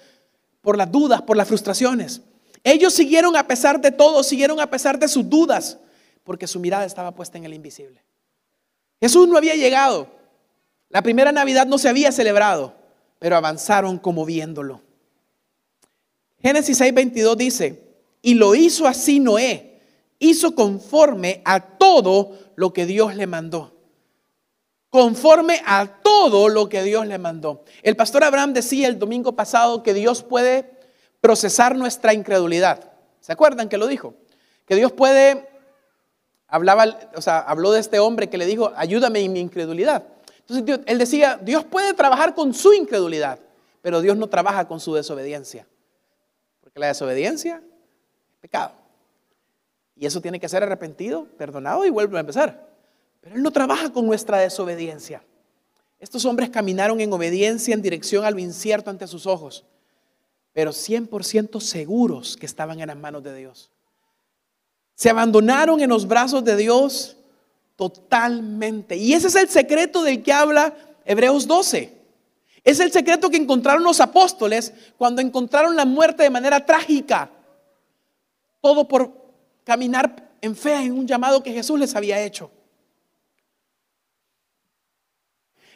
[0.61, 2.23] por las dudas, por las frustraciones.
[2.65, 5.79] Ellos siguieron a pesar de todo, siguieron a pesar de sus dudas,
[6.25, 8.03] porque su mirada estaba puesta en el invisible.
[9.01, 10.09] Jesús no había llegado.
[10.89, 12.75] La primera Navidad no se había celebrado,
[13.19, 14.83] pero avanzaron como viéndolo.
[16.43, 17.86] Génesis 6:22 dice,
[18.27, 19.81] y lo hizo así Noé,
[20.19, 23.73] hizo conforme a todo lo que Dios le mandó.
[24.91, 27.63] Conforme a todo lo que Dios le mandó.
[27.85, 30.69] El pastor Abraham decía el domingo pasado que Dios puede
[31.21, 32.91] procesar nuestra incredulidad.
[33.21, 34.15] ¿Se acuerdan que lo dijo?
[34.67, 35.49] Que Dios puede
[36.49, 40.03] hablaba, o sea, habló de este hombre que le dijo, ayúdame en mi incredulidad.
[40.49, 43.39] Entonces él decía, Dios puede trabajar con su incredulidad,
[43.83, 45.65] pero Dios no trabaja con su desobediencia.
[46.61, 47.76] Porque la desobediencia es
[48.47, 48.71] pecado.
[49.97, 52.69] Y eso tiene que ser arrepentido, perdonado y vuelve a empezar.
[53.21, 55.21] Pero Él no trabaja con nuestra desobediencia.
[55.99, 59.65] Estos hombres caminaron en obediencia en dirección a lo incierto ante sus ojos,
[60.53, 63.73] pero 100% seguros que estaban en las manos de Dios.
[64.95, 67.17] Se abandonaron en los brazos de Dios
[67.75, 68.97] totalmente.
[68.97, 70.73] Y ese es el secreto del que habla
[71.05, 71.97] Hebreos 12.
[72.63, 77.31] Es el secreto que encontraron los apóstoles cuando encontraron la muerte de manera trágica.
[78.67, 79.13] Todo por
[79.63, 82.51] caminar en fe en un llamado que Jesús les había hecho.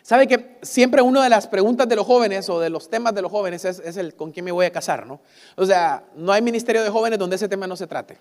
[0.02, 3.22] Sabe que siempre una de las preguntas de los jóvenes o de los temas de
[3.22, 5.20] los jóvenes es, es el con quién me voy a casar, ¿no?
[5.54, 8.18] O sea, no hay ministerio de jóvenes donde ese tema no se trate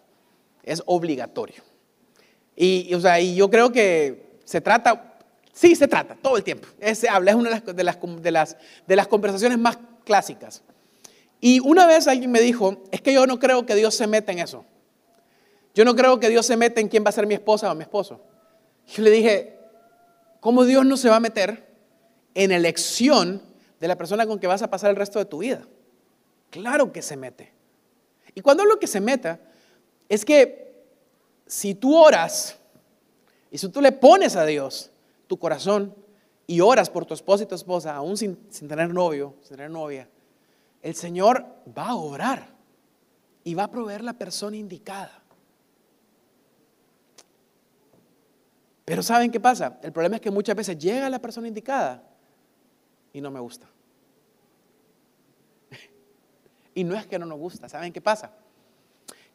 [0.64, 1.64] es obligatorio.
[2.56, 5.16] Y, o sea, y yo creo que se trata,
[5.52, 6.68] sí se trata, todo el tiempo.
[6.94, 7.84] Se habla, es una de las, de,
[8.32, 10.62] las, de, las, conversaciones más clásicas.
[11.41, 14.32] Y una vez alguien me dijo, es que yo no creo que Dios se meta
[14.32, 14.65] en eso.
[15.73, 17.75] Yo no creo que Dios se meta en quién va a ser mi esposa o
[17.75, 18.19] mi esposo.
[18.88, 19.58] Yo le dije,
[20.39, 21.67] ¿cómo Dios no se va a meter
[22.34, 23.41] en elección
[23.80, 25.65] de la persona con que vas a pasar el resto de tu vida?
[26.49, 27.54] Claro que se mete.
[28.36, 29.39] Y cuando lo que se meta,
[30.08, 30.84] es que
[31.45, 32.58] si tú oras
[33.52, 34.91] y si tú le pones a Dios
[35.28, 35.95] tu corazón
[36.47, 40.10] y oras por tu esposa y tu esposa, aún sin, tener novio, sin tener novia,
[40.82, 41.46] el Señor
[41.78, 42.50] va a obrar
[43.44, 45.22] y va a proveer la persona indicada.
[48.86, 49.80] Pero ¿saben qué pasa?
[49.84, 52.04] El problema es que muchas veces llega la persona indicada
[53.13, 53.68] y no me gusta.
[56.76, 58.32] Y no es que no nos gusta, ¿saben qué pasa?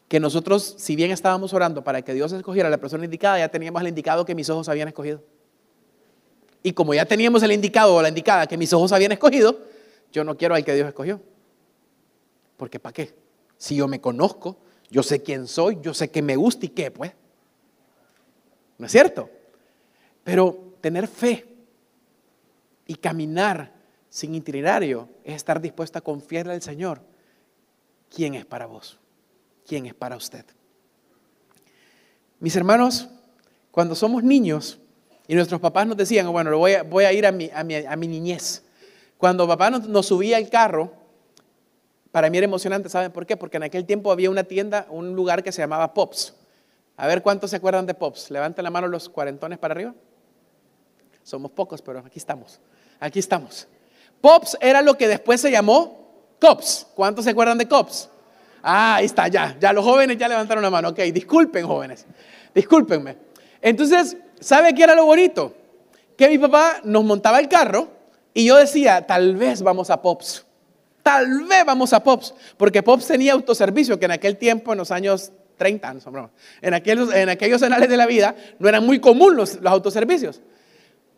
[0.08, 3.48] que nosotros, si bien estábamos orando para que Dios escogiera a la persona indicada, ya
[3.48, 5.22] teníamos el indicado que mis ojos habían escogido.
[6.62, 9.58] Y como ya teníamos el indicado o la indicada que mis ojos habían escogido,
[10.12, 11.20] yo no quiero al que Dios escogió.
[12.56, 13.14] Porque ¿para qué?
[13.56, 14.58] Si yo me conozco,
[14.90, 17.12] yo sé quién soy, yo sé qué me gusta y qué, pues.
[18.78, 19.30] ¿No es cierto?
[20.22, 21.46] Pero tener fe
[22.86, 23.72] y caminar
[24.08, 27.00] sin itinerario es estar dispuesto a confiarle al Señor
[28.10, 28.98] quién es para vos
[29.66, 30.44] quién es para usted.
[32.40, 33.08] Mis hermanos,
[33.70, 34.78] cuando somos niños
[35.26, 38.62] y nuestros papás nos decían, bueno, voy a, voy a ir a mi, niñez.
[39.16, 40.92] Cuando papá nos, subía al carro,
[42.14, 43.36] para mí era emocionante, ¿saben por qué?
[43.36, 46.32] Porque en aquel tiempo había una tienda, un lugar que se llamaba Pops.
[46.96, 48.30] A ver cuántos se acuerdan de Pops.
[48.30, 49.92] Levanten la mano los cuarentones para arriba.
[51.24, 52.60] Somos pocos, pero aquí estamos.
[53.00, 53.66] Aquí estamos.
[54.20, 56.86] Pops era lo que después se llamó Cops.
[56.94, 58.08] ¿Cuántos se acuerdan de Cops?
[58.62, 59.56] Ah, ahí está, ya.
[59.58, 60.90] Ya los jóvenes ya levantaron la mano.
[60.90, 62.06] Ok, disculpen, jóvenes.
[62.54, 63.16] Discúlpenme.
[63.60, 65.52] Entonces, ¿sabe qué era lo bonito?
[66.16, 67.88] Que mi papá nos montaba el carro
[68.32, 70.43] y yo decía, tal vez vamos a Pops.
[71.04, 72.34] Tal vez vamos a Pops.
[72.56, 75.96] Porque Pops tenía autoservicio, que en aquel tiempo, en los años 30,
[76.62, 80.40] en, aquellos, en aquellos anales de la vida, no eran muy comunes los autoservicios.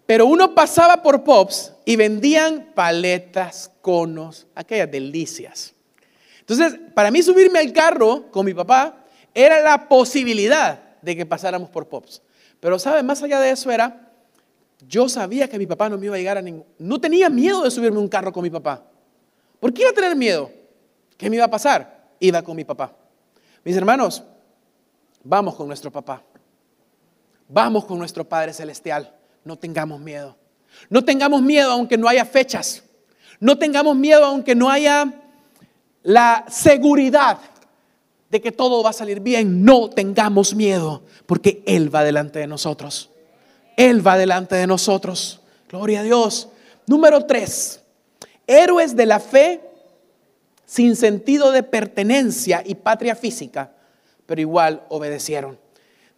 [0.05, 5.73] Pero uno pasaba por Pops y vendían paletas, conos, aquellas delicias.
[6.41, 11.71] Entonces, para mí subirme al carro con mi papá era la posibilidad de que pasáramos
[11.71, 12.23] por Pops.
[12.59, 13.05] Pero, ¿sabe?
[13.05, 14.11] Más allá de eso era,
[14.89, 16.65] yo sabía que mi papá no me iba a llegar a ningún...
[16.77, 18.83] No tenía miedo de subirme un carro con mi papá.
[19.61, 20.51] ¿Por qué iba a tener miedo?
[21.17, 22.09] ¿Qué me iba a pasar?
[22.21, 22.93] Iba con mi papá.
[23.65, 24.23] Mis hermanos,
[25.29, 26.23] Vamos con nuestro papá.
[27.49, 29.13] Vamos con nuestro Padre Celestial.
[29.45, 30.37] No tengamos miedo.
[30.89, 32.85] No tengamos miedo aunque no haya fechas.
[33.41, 35.13] No tengamos miedo aunque no haya
[36.05, 37.39] la seguridad
[38.31, 39.65] de que todo va a salir bien.
[39.65, 43.11] No tengamos miedo porque Él va delante de nosotros.
[43.77, 45.41] Él va delante de nosotros.
[45.69, 46.51] Gloria a Dios.
[46.87, 47.83] Número tres,
[48.47, 49.61] héroes de la fe
[50.65, 53.73] sin sentido de pertenencia y patria física,
[54.27, 55.59] pero igual obedecieron.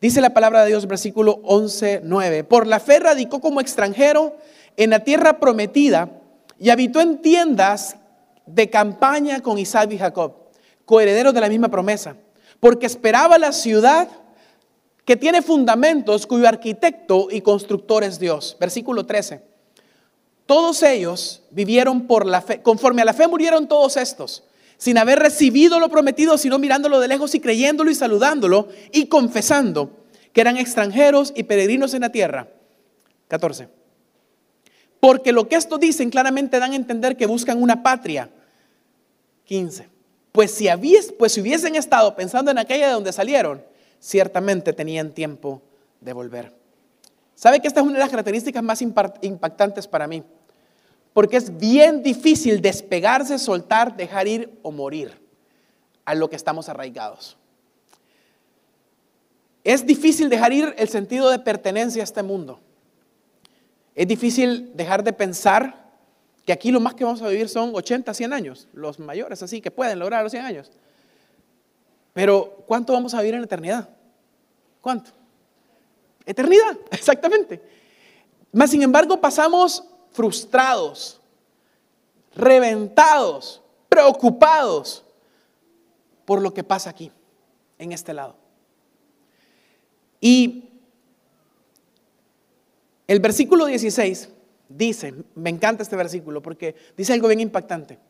[0.00, 2.44] Dice la palabra de Dios, versículo 11, 9.
[2.44, 4.36] Por la fe radicó como extranjero
[4.76, 6.10] en la tierra prometida
[6.58, 7.96] y habitó en tiendas
[8.46, 10.34] de campaña con Isaac y Jacob,
[10.84, 12.16] coherederos de la misma promesa,
[12.60, 14.08] porque esperaba la ciudad
[15.04, 18.56] que tiene fundamentos, cuyo arquitecto y constructor es Dios.
[18.60, 19.42] Versículo 13.
[20.48, 24.44] Todos ellos vivieron por la fe, conforme a la fe murieron todos estos,
[24.78, 29.90] sin haber recibido lo prometido, sino mirándolo de lejos y creyéndolo y saludándolo y confesando
[30.32, 32.48] que eran extranjeros y peregrinos en la tierra.
[33.28, 33.68] 14.
[35.00, 38.30] Porque lo que estos dicen claramente dan a entender que buscan una patria.
[39.44, 39.86] 15.
[40.32, 40.66] Pues si,
[41.18, 43.62] pues si hubiesen estado pensando en aquella de donde salieron,
[44.00, 45.60] ciertamente tenían tiempo
[46.00, 46.54] de volver.
[47.34, 50.24] ¿Sabe que esta es una de las características más impactantes para mí?
[51.12, 55.12] Porque es bien difícil despegarse, soltar, dejar ir o morir
[56.04, 57.36] a lo que estamos arraigados.
[59.64, 62.60] Es difícil dejar ir el sentido de pertenencia a este mundo.
[63.94, 65.88] Es difícil dejar de pensar
[66.46, 69.60] que aquí lo más que vamos a vivir son 80, 100 años, los mayores así
[69.60, 70.70] que pueden lograr los 100 años.
[72.14, 73.88] Pero ¿cuánto vamos a vivir en eternidad?
[74.80, 75.10] ¿Cuánto?
[76.24, 77.60] Eternidad, exactamente.
[78.52, 79.84] Más sin embargo pasamos
[80.18, 81.20] frustrados,
[82.34, 85.04] reventados, preocupados
[86.24, 87.12] por lo que pasa aquí,
[87.78, 88.34] en este lado.
[90.20, 90.70] Y
[93.06, 94.30] el versículo 16
[94.68, 98.00] dice, me encanta este versículo porque dice algo bien impactante.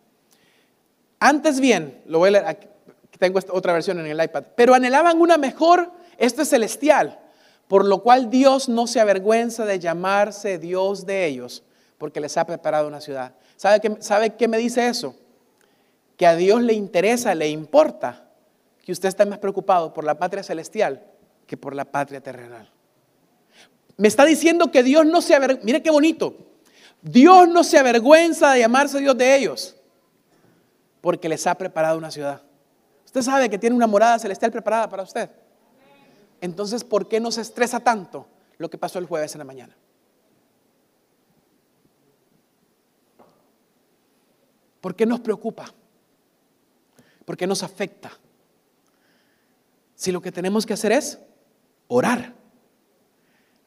[1.20, 2.70] Antes bien, lo voy a leer,
[3.18, 7.20] tengo otra versión en el iPad, pero anhelaban una mejor, esto es celestial,
[7.68, 11.64] por lo cual Dios no se avergüenza de llamarse Dios de ellos,
[11.98, 13.34] porque les ha preparado una ciudad.
[13.56, 15.14] ¿Sabe qué, ¿Sabe qué me dice eso?
[16.16, 18.28] Que a Dios le interesa, le importa
[18.84, 21.04] que usted esté más preocupado por la patria celestial
[21.46, 22.70] que por la patria terrenal.
[23.96, 26.36] Me está diciendo que Dios no se avergüenza, mire qué bonito,
[27.02, 29.76] Dios no se avergüenza de llamarse Dios de ellos,
[31.00, 32.42] porque les ha preparado una ciudad.
[33.04, 35.30] Usted sabe que tiene una morada celestial preparada para usted.
[36.40, 38.26] Entonces, ¿por qué no se estresa tanto
[38.58, 39.76] lo que pasó el jueves en la mañana?
[44.80, 45.72] ¿Por qué nos preocupa?
[47.24, 48.10] ¿Por qué nos afecta?
[49.94, 51.18] Si lo que tenemos que hacer es
[51.88, 52.34] orar.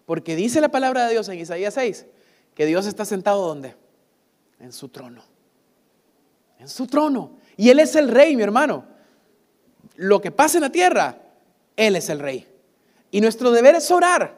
[0.06, 2.06] Porque dice la palabra de Dios en Isaías 6
[2.56, 3.76] que Dios está sentado donde?
[4.60, 5.24] En su trono.
[6.60, 7.38] En su trono.
[7.58, 8.86] Y Él es el rey, mi hermano.
[9.96, 11.18] Lo que pasa en la tierra,
[11.76, 12.48] Él es el rey.
[13.10, 14.36] Y nuestro deber es orar.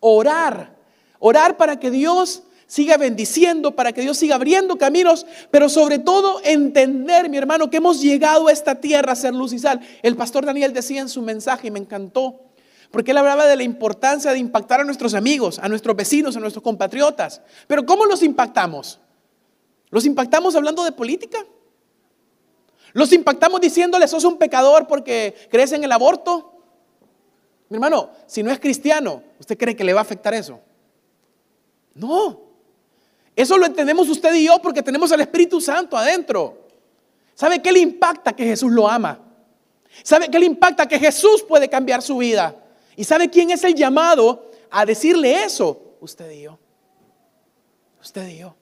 [0.00, 0.74] Orar.
[1.18, 6.40] Orar para que Dios siga bendiciendo, para que Dios siga abriendo caminos, pero sobre todo
[6.42, 9.82] entender, mi hermano, que hemos llegado a esta tierra a ser luz y sal.
[10.02, 12.40] El pastor Daniel decía en su mensaje, y me encantó,
[12.90, 16.40] porque él hablaba de la importancia de impactar a nuestros amigos, a nuestros vecinos, a
[16.40, 17.42] nuestros compatriotas.
[17.66, 18.98] Pero ¿cómo los impactamos?
[19.90, 21.44] ¿Los impactamos hablando de política?
[22.94, 26.54] ¿Los impactamos diciéndole sos un pecador porque crees en el aborto?
[27.68, 30.58] Mi hermano, si no es cristiano, ¿usted cree que le va a afectar eso?
[31.92, 32.51] No.
[33.34, 36.68] Eso lo entendemos usted y yo porque tenemos al Espíritu Santo adentro.
[37.34, 39.18] ¿Sabe qué le impacta que Jesús lo ama?
[40.02, 42.54] ¿Sabe qué le impacta que Jesús puede cambiar su vida?
[42.96, 45.96] ¿Y sabe quién es el llamado a decirle eso?
[46.00, 46.58] Usted y yo.
[48.00, 48.54] Usted y yo.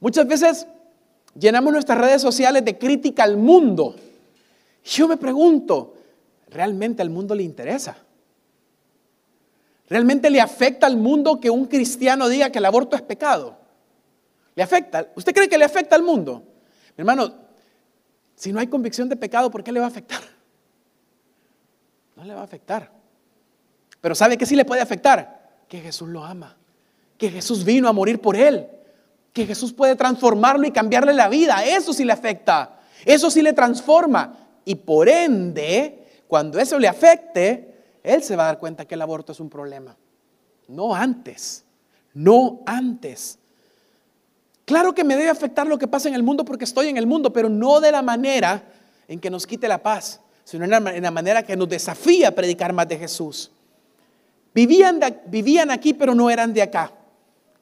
[0.00, 0.66] Muchas veces
[1.38, 3.94] llenamos nuestras redes sociales de crítica al mundo.
[4.84, 5.94] Yo me pregunto,
[6.48, 7.96] ¿realmente al mundo le interesa?
[9.88, 13.56] ¿Realmente le afecta al mundo que un cristiano diga que el aborto es pecado?
[14.54, 15.08] ¿Le afecta?
[15.14, 16.42] ¿Usted cree que le afecta al mundo?
[16.96, 17.34] Mi hermano,
[18.36, 20.20] si no hay convicción de pecado, ¿por qué le va a afectar?
[22.16, 22.90] No le va a afectar.
[24.00, 25.62] Pero ¿sabe qué sí le puede afectar?
[25.68, 26.56] Que Jesús lo ama.
[27.16, 28.68] Que Jesús vino a morir por él.
[29.32, 31.64] Que Jesús puede transformarlo y cambiarle la vida.
[31.64, 32.80] Eso sí le afecta.
[33.04, 34.36] Eso sí le transforma.
[34.64, 37.71] Y por ende, cuando eso le afecte,
[38.02, 39.96] él se va a dar cuenta que el aborto es un problema.
[40.68, 41.64] No antes,
[42.14, 43.38] no antes.
[44.64, 47.06] Claro que me debe afectar lo que pasa en el mundo porque estoy en el
[47.06, 48.62] mundo, pero no de la manera
[49.08, 52.72] en que nos quite la paz, sino en una manera que nos desafía a predicar
[52.72, 53.50] más de Jesús.
[54.54, 56.92] Vivían, vivían aquí, pero no eran de acá.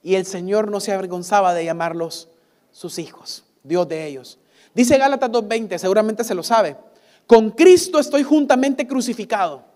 [0.03, 2.29] Y el Señor no se avergonzaba de llamarlos
[2.73, 4.39] sus hijos, Dios de ellos.
[4.75, 6.77] Dice Gálatas 2.20, seguramente se lo sabe.
[7.27, 9.70] Con Cristo estoy juntamente crucificado.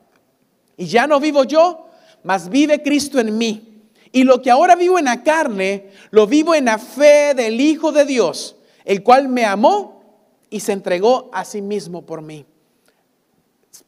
[0.77, 1.89] Y ya no vivo yo,
[2.23, 3.89] mas vive Cristo en mí.
[4.13, 7.93] Y lo que ahora vivo en la carne, lo vivo en la fe del Hijo
[7.93, 10.03] de Dios, el cual me amó
[10.51, 12.47] y se entregó a sí mismo por mí.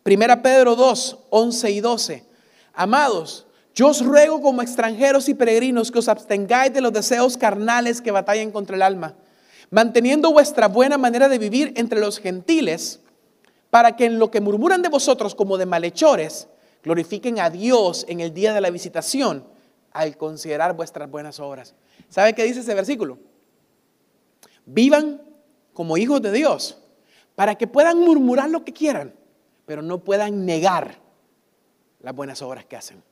[0.02, 2.24] Primera Pedro 2, 11 y 12.
[2.74, 8.00] Amados, yo os ruego como extranjeros y peregrinos que os abstengáis de los deseos carnales
[8.00, 9.14] que batallan contra el alma,
[9.70, 13.00] manteniendo vuestra buena manera de vivir entre los gentiles,
[13.70, 16.48] para que en lo que murmuran de vosotros como de malhechores,
[16.86, 19.44] glorifiquen a Dios en el día de la visitación
[19.90, 21.74] al considerar vuestras buenas obras.
[22.08, 23.18] ¿Sabe qué dice ese versículo?
[24.64, 25.20] Vivan
[25.74, 26.78] como hijos de Dios,
[27.34, 29.12] para que puedan murmurar lo que quieran,
[29.66, 30.94] pero no puedan negar
[32.02, 33.02] las buenas obras que hacen.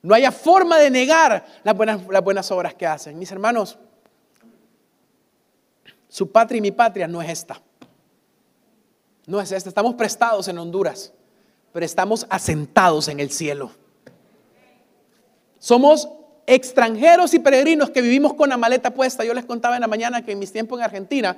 [0.00, 3.18] No haya forma de negar las buenas, las buenas obras que hacen.
[3.18, 3.78] Mis hermanos,
[6.08, 7.60] su patria y mi patria no es esta.
[9.26, 9.68] No es esta.
[9.68, 11.12] Estamos prestados en Honduras,
[11.74, 13.72] pero estamos asentados en el cielo.
[15.58, 16.08] Somos
[16.46, 19.24] extranjeros y peregrinos que vivimos con la maleta puesta.
[19.24, 21.36] Yo les contaba en la mañana que en mis tiempos en Argentina,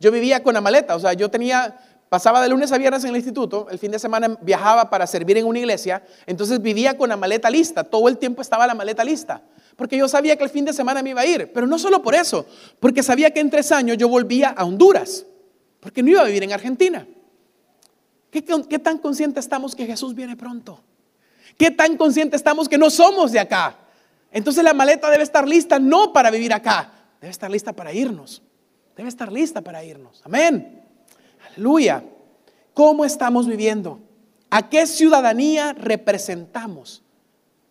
[0.00, 0.96] yo vivía con la maleta.
[0.96, 1.78] O sea, yo tenía
[2.08, 5.38] Pasaba de lunes a viernes en el instituto, el fin de semana viajaba para servir
[5.38, 9.02] en una iglesia, entonces vivía con la maleta lista, todo el tiempo estaba la maleta
[9.02, 9.42] lista,
[9.74, 12.02] porque yo sabía que el fin de semana me iba a ir, pero no solo
[12.02, 12.46] por eso,
[12.78, 15.26] porque sabía que en tres años yo volvía a Honduras,
[15.80, 17.08] porque no iba a vivir en Argentina.
[18.42, 20.80] ¿Qué, tan conscientes estamos que Jesús viene pronto?
[21.56, 23.78] ¿Qué tan conscientes estamos que no somos de acá?
[24.30, 28.42] Entonces la maleta debe estar lista no para vivir acá, debe estar lista para irnos,
[28.94, 30.20] debe estar lista para irnos.
[30.24, 30.82] Amén.
[31.46, 32.04] Aleluya.
[32.74, 34.00] ¿Cómo estamos viviendo?
[34.50, 37.02] ¿A qué ciudadanía representamos?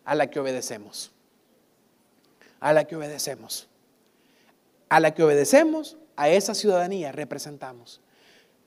[0.04, 1.12] A la que obedecemos.
[2.60, 3.68] A la que obedecemos.
[4.90, 8.02] A la que obedecemos, a esa ciudadanía representamos.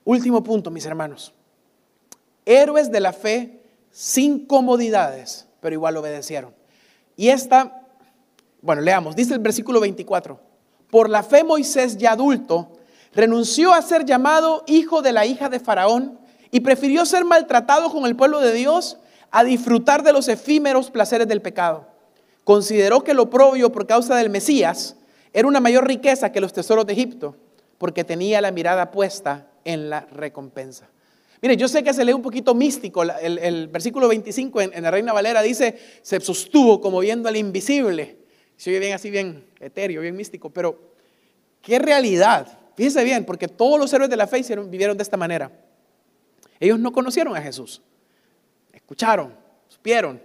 [0.05, 1.33] Último punto, mis hermanos.
[2.49, 6.55] Héroes de la fe sin comodidades, pero igual obedecieron.
[7.15, 7.83] Y esta,
[8.63, 10.39] bueno, leamos, dice el versículo 24.
[10.89, 12.71] Por la fe Moisés ya adulto
[13.13, 16.19] renunció a ser llamado hijo de la hija de Faraón
[16.49, 18.97] y prefirió ser maltratado con el pueblo de Dios
[19.29, 21.85] a disfrutar de los efímeros placeres del pecado.
[22.43, 24.95] Consideró que lo propio por causa del Mesías
[25.33, 27.35] era una mayor riqueza que los tesoros de Egipto,
[27.77, 30.89] porque tenía la mirada puesta en la recompensa.
[31.41, 35.13] Mire, yo sé que se lee un poquito místico, el, versículo 25 en, la Reina
[35.13, 38.17] Valera dice, se sostuvo como viendo al invisible.
[38.57, 40.93] Se oye bien así, bien etéreo, bien místico, pero
[41.61, 45.51] qué realidad Fíjense bien, porque todos los héroes de la fe vivieron de esta manera.
[46.61, 47.81] Ellos no conocieron a Jesús.
[48.71, 49.35] Escucharon,
[49.67, 50.21] supieron,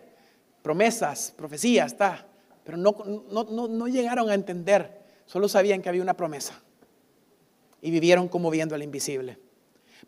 [0.62, 2.28] promesas, profecías, está,
[2.62, 5.00] pero no, no, llegaron a entender.
[5.26, 6.62] Solo sabían que había una promesa.
[7.82, 9.36] Y vivieron como viendo al invisible.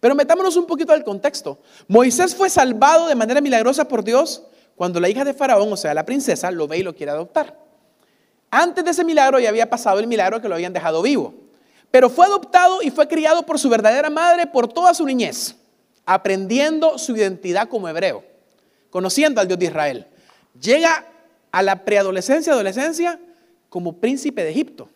[0.01, 1.59] Pero metámonos un poquito al contexto.
[1.89, 4.43] Moisés fue salvado de manera milagrosa por Dios
[4.74, 7.59] cuando la hija de Faraón, o sea, la princesa, lo ve y lo quiere adoptar.
[8.51, 11.34] Antes de ese milagro ya había pasado el milagro que lo habían dejado vivo.
[11.91, 15.57] Pero fue adoptado y fue criado por su verdadera madre por toda su niñez,
[16.05, 18.24] aprendiendo su identidad como hebreo,
[18.91, 20.07] conociendo al Dios de Israel.
[20.61, 21.07] Llega
[21.51, 23.18] a la preadolescencia, adolescencia,
[23.68, 24.89] como príncipe de Egipto.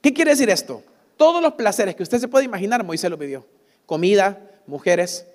[0.00, 0.82] ¿Qué quiere decir esto?
[1.16, 3.46] Todos los placeres que usted se puede imaginar, Moisés lo pidió.
[3.86, 5.26] Comida, mujeres,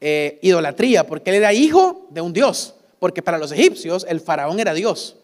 [0.00, 2.74] eh, idolatría, porque él era hijo de un Dios.
[2.98, 5.16] Porque para los egipcios el faraón era Dios.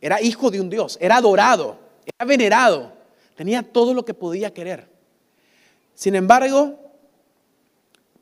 [0.00, 2.92] Era hijo de un Dios, era adorado, era venerado.
[3.34, 4.88] Tenía todo lo que podía querer.
[5.94, 6.78] Sin embargo,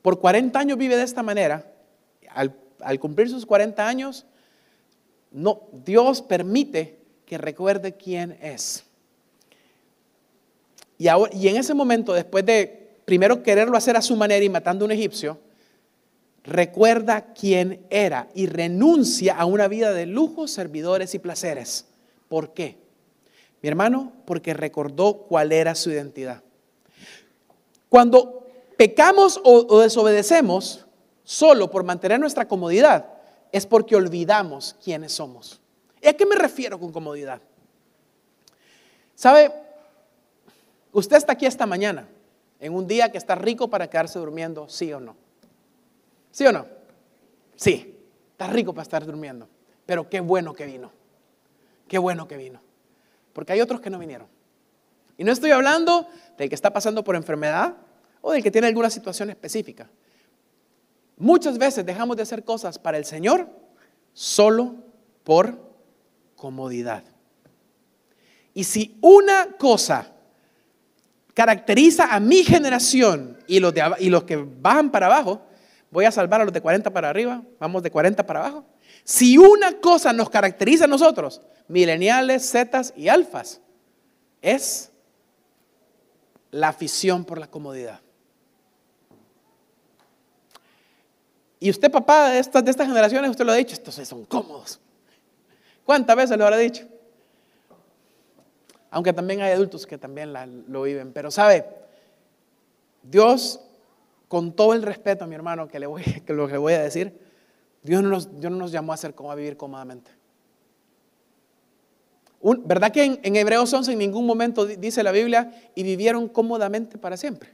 [0.01, 1.71] por 40 años vive de esta manera.
[2.29, 4.25] Al, cumplir sus 40 años,
[5.31, 8.83] no, Dios permite que recuerde quién es.
[10.97, 14.83] Y, y en ese momento, después de primero quererlo hacer a su manera y matando
[14.83, 15.39] a un egipcio,
[16.43, 21.85] recuerda quién era y renuncia a una vida de lujos, servidores y placeres.
[22.27, 22.77] ¿Por qué?
[23.61, 26.43] Mi hermano, porque recordó cuál era su identidad.
[27.89, 28.45] Cuando
[28.77, 30.85] pecamos o, desobedecemos
[31.23, 33.05] solo por mantener nuestra comodidad,
[33.51, 35.61] es porque olvidamos quiénes somos.
[36.01, 37.41] ¿Y a qué me refiero con comodidad?
[39.15, 39.51] ¿Sabe?
[40.91, 42.07] Usted está aquí esta mañana,
[42.65, 45.15] en un día que está rico para quedarse durmiendo, sí o no.
[46.31, 46.65] ¿Sí o no?
[47.55, 47.97] Sí,
[48.31, 49.47] está rico para estar durmiendo.
[49.85, 50.91] Pero qué bueno que vino.
[51.87, 52.65] Qué bueno que vino
[53.35, 54.27] porque hay otros que no vinieron.
[55.17, 56.07] Y no estoy hablando
[56.37, 57.75] del que está pasando por enfermedad
[58.21, 59.89] o del que tiene alguna situación específica.
[61.17, 63.49] Muchas veces dejamos de hacer cosas para el Señor
[64.13, 64.75] solo
[65.25, 65.59] por
[66.37, 67.03] comodidad.
[68.53, 70.13] Y si una cosa
[71.35, 75.41] caracteriza a mi generación y los, y los que bajan para abajo,
[75.91, 78.65] voy a salvar a los de 40 para arriba, vamos de 40 para abajo.
[79.03, 83.61] Si una cosa nos caracteriza a nosotros, mileniales, zetas y alfas,
[84.41, 84.91] es
[86.51, 87.99] la afición por la comodidad.
[91.59, 94.79] Y usted, papá, de estas, de estas generaciones, usted lo ha dicho, estos son cómodos.
[95.83, 96.87] ¿Cuántas veces lo habrá dicho?
[98.95, 100.33] Aunque también hay adultos que también
[100.69, 101.11] lo viven.
[101.11, 101.65] Pero sabe,
[103.03, 103.59] Dios,
[104.29, 107.19] con todo el respeto, mi hermano, que, le voy, que lo que voy a decir,
[107.83, 110.11] Dios no nos, Dios no nos llamó a, hacer, a vivir cómodamente.
[112.41, 116.97] ¿Verdad que en, en, Hebreos 11 en ningún momento dice la Biblia y vivieron cómodamente
[116.97, 117.49] para siempre?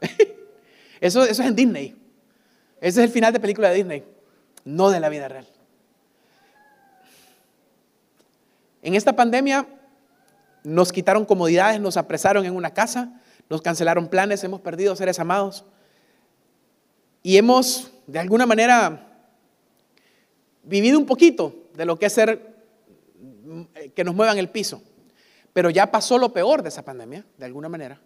[1.00, 1.96] eso, eso es en Disney.
[2.80, 4.04] Ese es el final de película de Disney,
[4.64, 5.48] no de la vida real.
[8.82, 9.66] En esta pandemia
[10.64, 15.64] nos quitaron comodidades, nos apresaron en una casa, nos cancelaron planes, hemos perdido seres amados
[17.22, 19.06] y hemos, de alguna manera,
[20.62, 22.54] vivido un poquito de lo que es ser
[23.94, 24.82] que nos muevan el piso.
[25.52, 28.00] Pero ya pasó lo peor de esa pandemia, de alguna manera.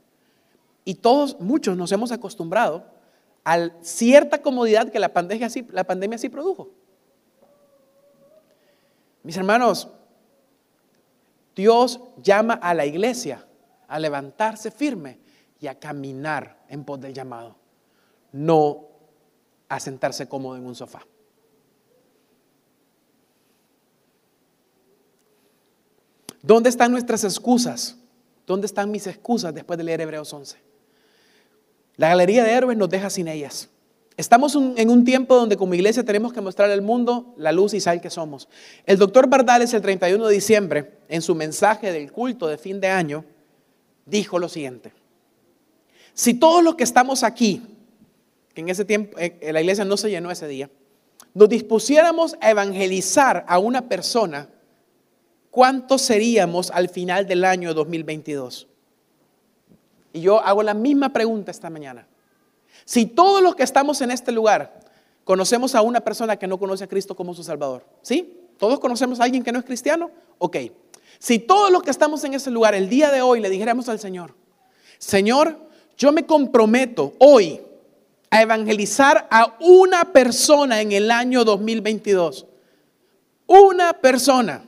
[0.85, 2.85] Y todos, muchos nos hemos acostumbrado
[3.45, 6.71] a cierta comodidad que la pandemia la pandemia sí produjo.
[9.23, 9.89] Mis hermanos,
[11.59, 13.45] Dios llama a la iglesia
[13.89, 15.19] a levantarse firme
[15.59, 17.57] y a caminar en pos del llamado,
[18.31, 18.87] no
[19.69, 21.05] a sentarse cómodo en un sofá.
[26.43, 27.97] ¿Dónde están nuestras excusas?
[28.47, 30.59] ¿Dónde están mis excusas después de leer Hebreos 11?
[31.97, 33.69] La galería de héroes nos deja sin ellas.
[34.19, 37.81] Estamos en un tiempo donde como iglesia tenemos que mostrar al mundo la luz y
[37.81, 38.49] sal que somos.
[38.85, 42.89] El doctor Bardales el 31 de diciembre, en su mensaje del culto de fin de
[42.89, 43.25] año,
[44.07, 44.93] dijo lo siguiente.
[46.15, 47.63] Si todos los que estamos aquí,
[48.55, 50.69] que en ese tiempo eh, la iglesia no se llenó ese día,
[51.33, 54.49] nos dispusiéramos a evangelizar a una persona,
[55.53, 58.67] ¿cuántos seríamos al final del año 2022?
[60.13, 62.09] Y yo hago la misma pregunta esta mañana.
[62.89, 64.81] Si todos los que estamos en este lugar
[65.23, 68.49] conocemos a una persona que no conoce a Cristo como su Salvador, ¿sí?
[68.57, 70.11] ¿Todos conocemos a alguien que no es cristiano?
[70.39, 70.57] Ok.
[71.19, 73.99] Si todos los que estamos en ese lugar el día de hoy le dijéramos al
[73.99, 74.35] Señor,
[74.97, 75.69] Señor,
[75.99, 77.61] yo me comprometo hoy
[78.31, 82.47] a evangelizar a una persona en el año 2022.
[83.49, 84.65] Una persona.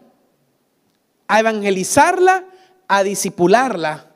[1.27, 2.45] A evangelizarla,
[2.87, 4.11] a disipularla,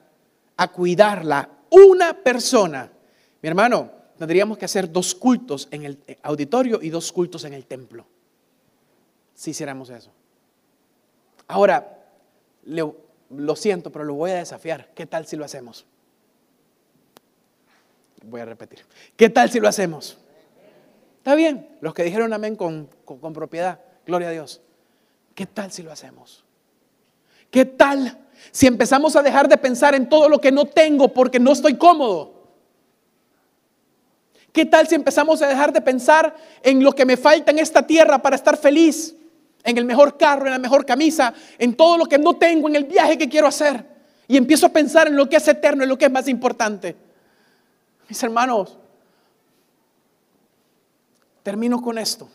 [0.59, 1.49] a cuidarla.
[1.71, 2.91] Una persona.
[3.45, 7.67] Mi hermano, tendríamos que hacer dos cultos en el auditorio y dos cultos en el
[7.67, 8.07] templo.
[9.35, 10.11] Si hiciéramos eso.
[11.47, 12.07] Ahora,
[12.65, 14.89] lo siento, pero lo voy a desafiar.
[14.95, 15.85] ¿Qué tal si lo hacemos?
[18.25, 18.79] Voy a repetir.
[19.15, 20.17] ¿Qué tal si lo hacemos?
[21.19, 24.63] Está bien, los que dijeron amén con, con propiedad, gloria a Dios.
[25.35, 26.47] ¿Qué tal si lo hacemos?
[27.51, 31.39] ¿Qué tal si empezamos a dejar de pensar en todo lo que no tengo porque
[31.39, 32.34] no estoy cómodo?
[34.55, 36.33] ¿Qué tal si empezamos a dejar de pensar
[36.63, 39.17] en lo que me falta en esta tierra para estar feliz?
[39.65, 42.77] En el mejor carro, en la mejor camisa, en todo lo que no tengo, en
[42.77, 43.85] el viaje que quiero hacer.
[44.29, 46.95] Y empiezo a pensar en lo que es eterno, en lo que es más importante.
[48.09, 48.79] Mis hermanos,
[51.43, 52.29] termino con esto.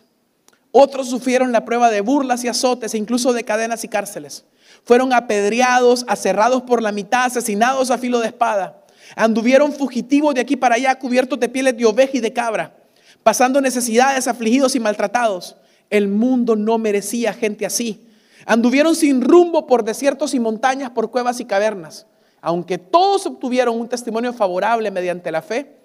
[0.73, 4.43] Otros sufrieron la prueba de burlas y azotes, incluso de cadenas y cárceles.
[4.83, 8.78] Fueron apedreados, aserrados por la mitad, asesinados a filo de espada.
[9.15, 12.75] Anduvieron fugitivos de aquí para allá, cubiertos de pieles de oveja y de cabra,
[13.23, 15.55] pasando necesidades, afligidos y maltratados.
[15.89, 18.05] El mundo no merecía gente así.
[18.45, 22.05] Anduvieron sin rumbo por desiertos y montañas, por cuevas y cavernas.
[22.41, 25.77] Aunque todos obtuvieron un testimonio favorable mediante la fe,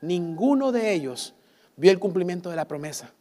[0.00, 1.34] ninguno de ellos
[1.76, 3.12] vio el cumplimiento de la promesa.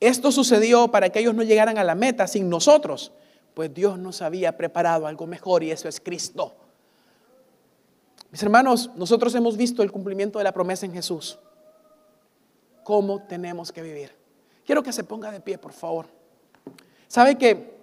[0.00, 3.12] Esto sucedió para que ellos no llegaran a la meta sin nosotros,
[3.52, 6.56] pues Dios nos había preparado algo mejor y eso es Cristo.
[8.30, 11.38] Mis hermanos, nosotros hemos visto el cumplimiento de la promesa en Jesús.
[12.84, 14.14] ¿Cómo tenemos que vivir?
[14.64, 16.06] Quiero que se ponga de pie, por favor.
[17.08, 17.78] ¿Sabe que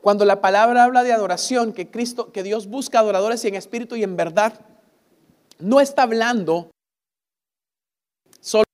[0.00, 3.96] cuando la palabra habla de adoración, que Cristo, que Dios busca adoradores y en espíritu
[3.96, 4.54] y en verdad,
[5.58, 6.70] no está hablando
[8.40, 8.64] solo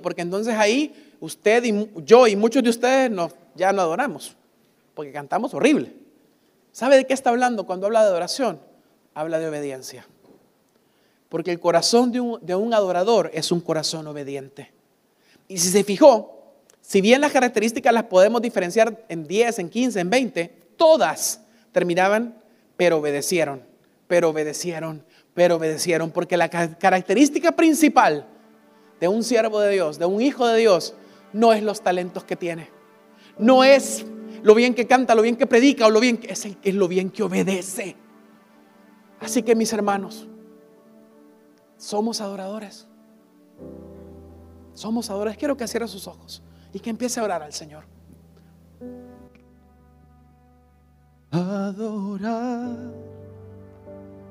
[0.00, 3.10] porque entonces ahí usted y yo y muchos de ustedes
[3.56, 4.36] ya no adoramos,
[4.94, 5.94] porque cantamos horrible.
[6.72, 8.67] ¿Sabe de qué está hablando cuando habla de adoración?
[9.18, 10.06] Habla de obediencia.
[11.28, 12.20] Porque el corazón de
[12.54, 14.70] un, adorador es un corazón obediente.
[15.48, 20.00] Y si se fijó, si bien las características las podemos diferenciar en 10, en 15,
[20.00, 21.40] en 20, todas
[21.72, 22.40] terminaban,
[22.76, 23.64] pero obedecieron,
[24.06, 25.04] pero obedecieron,
[25.34, 28.24] pero obedecieron, porque la característica principal
[29.00, 30.94] de un siervo de Dios, de un hijo de Dios,
[31.32, 32.70] no es los talentos que tiene,
[33.36, 34.06] no es
[34.44, 36.86] lo bien que canta, lo bien que predica o lo bien que es, es lo
[36.86, 37.96] bien que obedece.
[39.20, 40.26] Así que mis hermanos,
[41.76, 42.86] somos adoradores.
[44.74, 45.38] Somos adoradores.
[45.38, 46.42] Quiero que cierre sus ojos
[46.72, 47.84] y que empiece a orar al Señor.
[51.30, 52.76] Adorar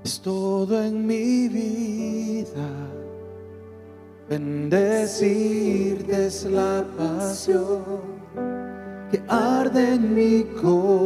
[0.03, 2.69] es todo en mi vida.
[4.29, 8.17] Bendecirte es la pasión
[9.11, 10.97] que arde en mi corazón.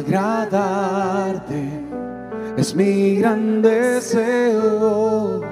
[0.00, 1.62] Agradarte.
[2.56, 5.42] Es mi gran deseo,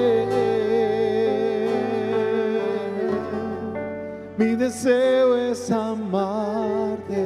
[4.37, 7.25] Mi deseo es amarte.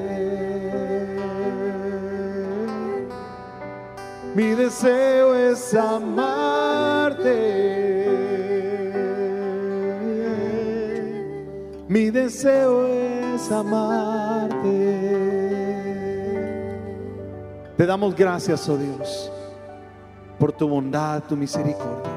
[4.34, 7.38] Mi deseo es amarte.
[11.88, 14.78] Mi deseo es amarte.
[17.78, 19.32] Te damos gracias, oh Dios,
[20.40, 22.12] por tu bondad, tu misericordia,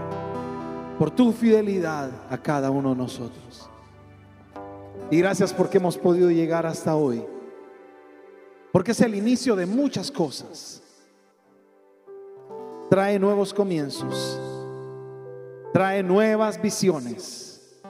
[0.99, 3.69] por tu fidelidad a cada uno de nosotros.
[5.11, 7.25] Y gracias porque hemos podido llegar hasta hoy,
[8.73, 10.83] porque es el inicio de muchas cosas.
[12.89, 14.41] Trae nuevos comienzos,
[15.73, 17.81] trae nuevas visiones,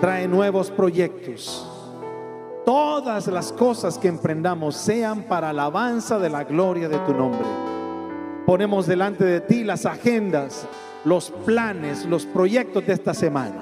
[0.00, 1.66] trae nuevos proyectos.
[2.64, 7.79] Todas las cosas que emprendamos sean para alabanza de la gloria de tu nombre.
[8.50, 10.66] Ponemos delante de ti las agendas,
[11.04, 13.60] los planes, los proyectos de esta semana.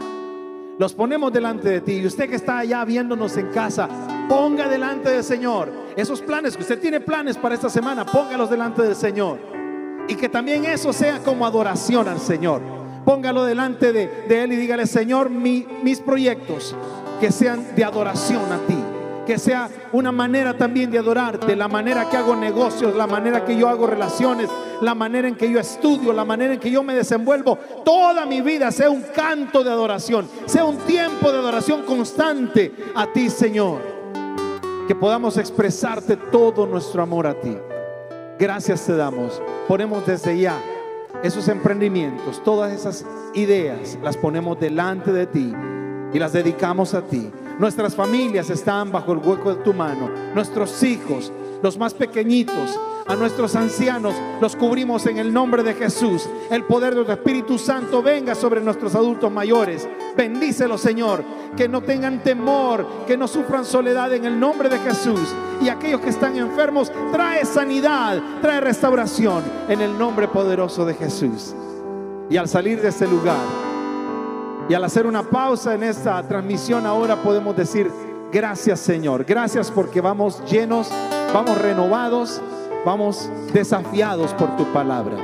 [0.79, 1.93] Los ponemos delante de ti.
[1.99, 3.87] Y usted que está allá viéndonos en casa,
[4.31, 8.81] ponga delante del Señor esos planes, que usted tiene planes para esta semana, póngalos delante
[8.81, 9.39] del Señor.
[10.09, 12.63] Y que también eso sea como adoración al Señor.
[13.05, 16.75] Póngalo delante de, de Él y dígale, Señor, mi- mis proyectos
[17.21, 18.79] que sean de adoración a ti.
[19.29, 23.55] Que sea una manera también de adorarte, la manera que hago negocios, la manera que
[23.55, 24.49] yo hago relaciones,
[24.81, 27.59] la manera en que yo estudio, la manera en que yo me desenvuelvo.
[27.85, 33.13] Toda mi vida sea un canto de adoración, sea un tiempo de adoración constante a
[33.13, 33.83] ti, Señor.
[34.89, 37.55] Que podamos expresarte todo nuestro amor a ti.
[38.39, 39.43] Gracias te damos.
[39.69, 40.59] Ponemos desde ya
[41.23, 43.05] esos emprendimientos, todas esas
[43.35, 45.53] ideas, las ponemos delante de ti
[46.15, 47.31] y las dedicamos a ti.
[47.59, 50.09] Nuestras familias están bajo el hueco de tu mano.
[50.33, 52.79] Nuestros hijos, los más pequeñitos,
[53.09, 56.29] a nuestros ancianos, los cubrimos en el nombre de Jesús.
[56.51, 59.89] El poder de tu Espíritu Santo venga sobre nuestros adultos mayores.
[60.17, 61.25] Bendícelos, Señor.
[61.57, 65.35] Que no tengan temor, que no sufran soledad en el nombre de Jesús.
[65.61, 71.57] Y aquellos que están enfermos, trae sanidad, trae restauración en el nombre poderoso de Jesús.
[72.31, 73.68] Y al salir de este lugar,
[74.69, 77.91] y al hacer una pausa en esta transmisión ahora podemos decir,
[78.33, 80.91] gracias Señor, gracias porque vamos llenos,
[81.33, 82.41] vamos renovados,
[82.85, 85.17] vamos desafiados por tu palabra.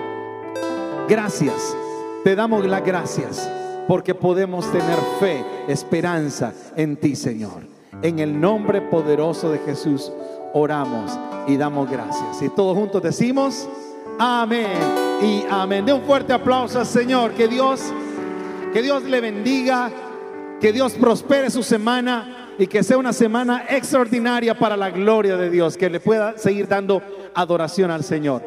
[1.08, 1.76] Gracias,
[2.24, 3.50] te damos las gracias
[3.86, 7.74] porque podemos tener fe, esperanza en ti Señor.
[8.02, 10.10] En el nombre poderoso de Jesús
[10.54, 12.42] oramos y damos gracias.
[12.42, 13.68] Y todos juntos decimos,
[14.18, 14.78] amén
[15.22, 15.84] y amén.
[15.84, 17.32] De un fuerte aplauso al Señor.
[17.32, 17.92] Que Dios,
[18.74, 19.88] que Dios le bendiga,
[20.60, 25.48] que Dios prospere su semana y que sea una semana extraordinaria para la gloria de
[25.48, 27.00] Dios, que le pueda seguir dando
[27.36, 28.42] adoración al Señor.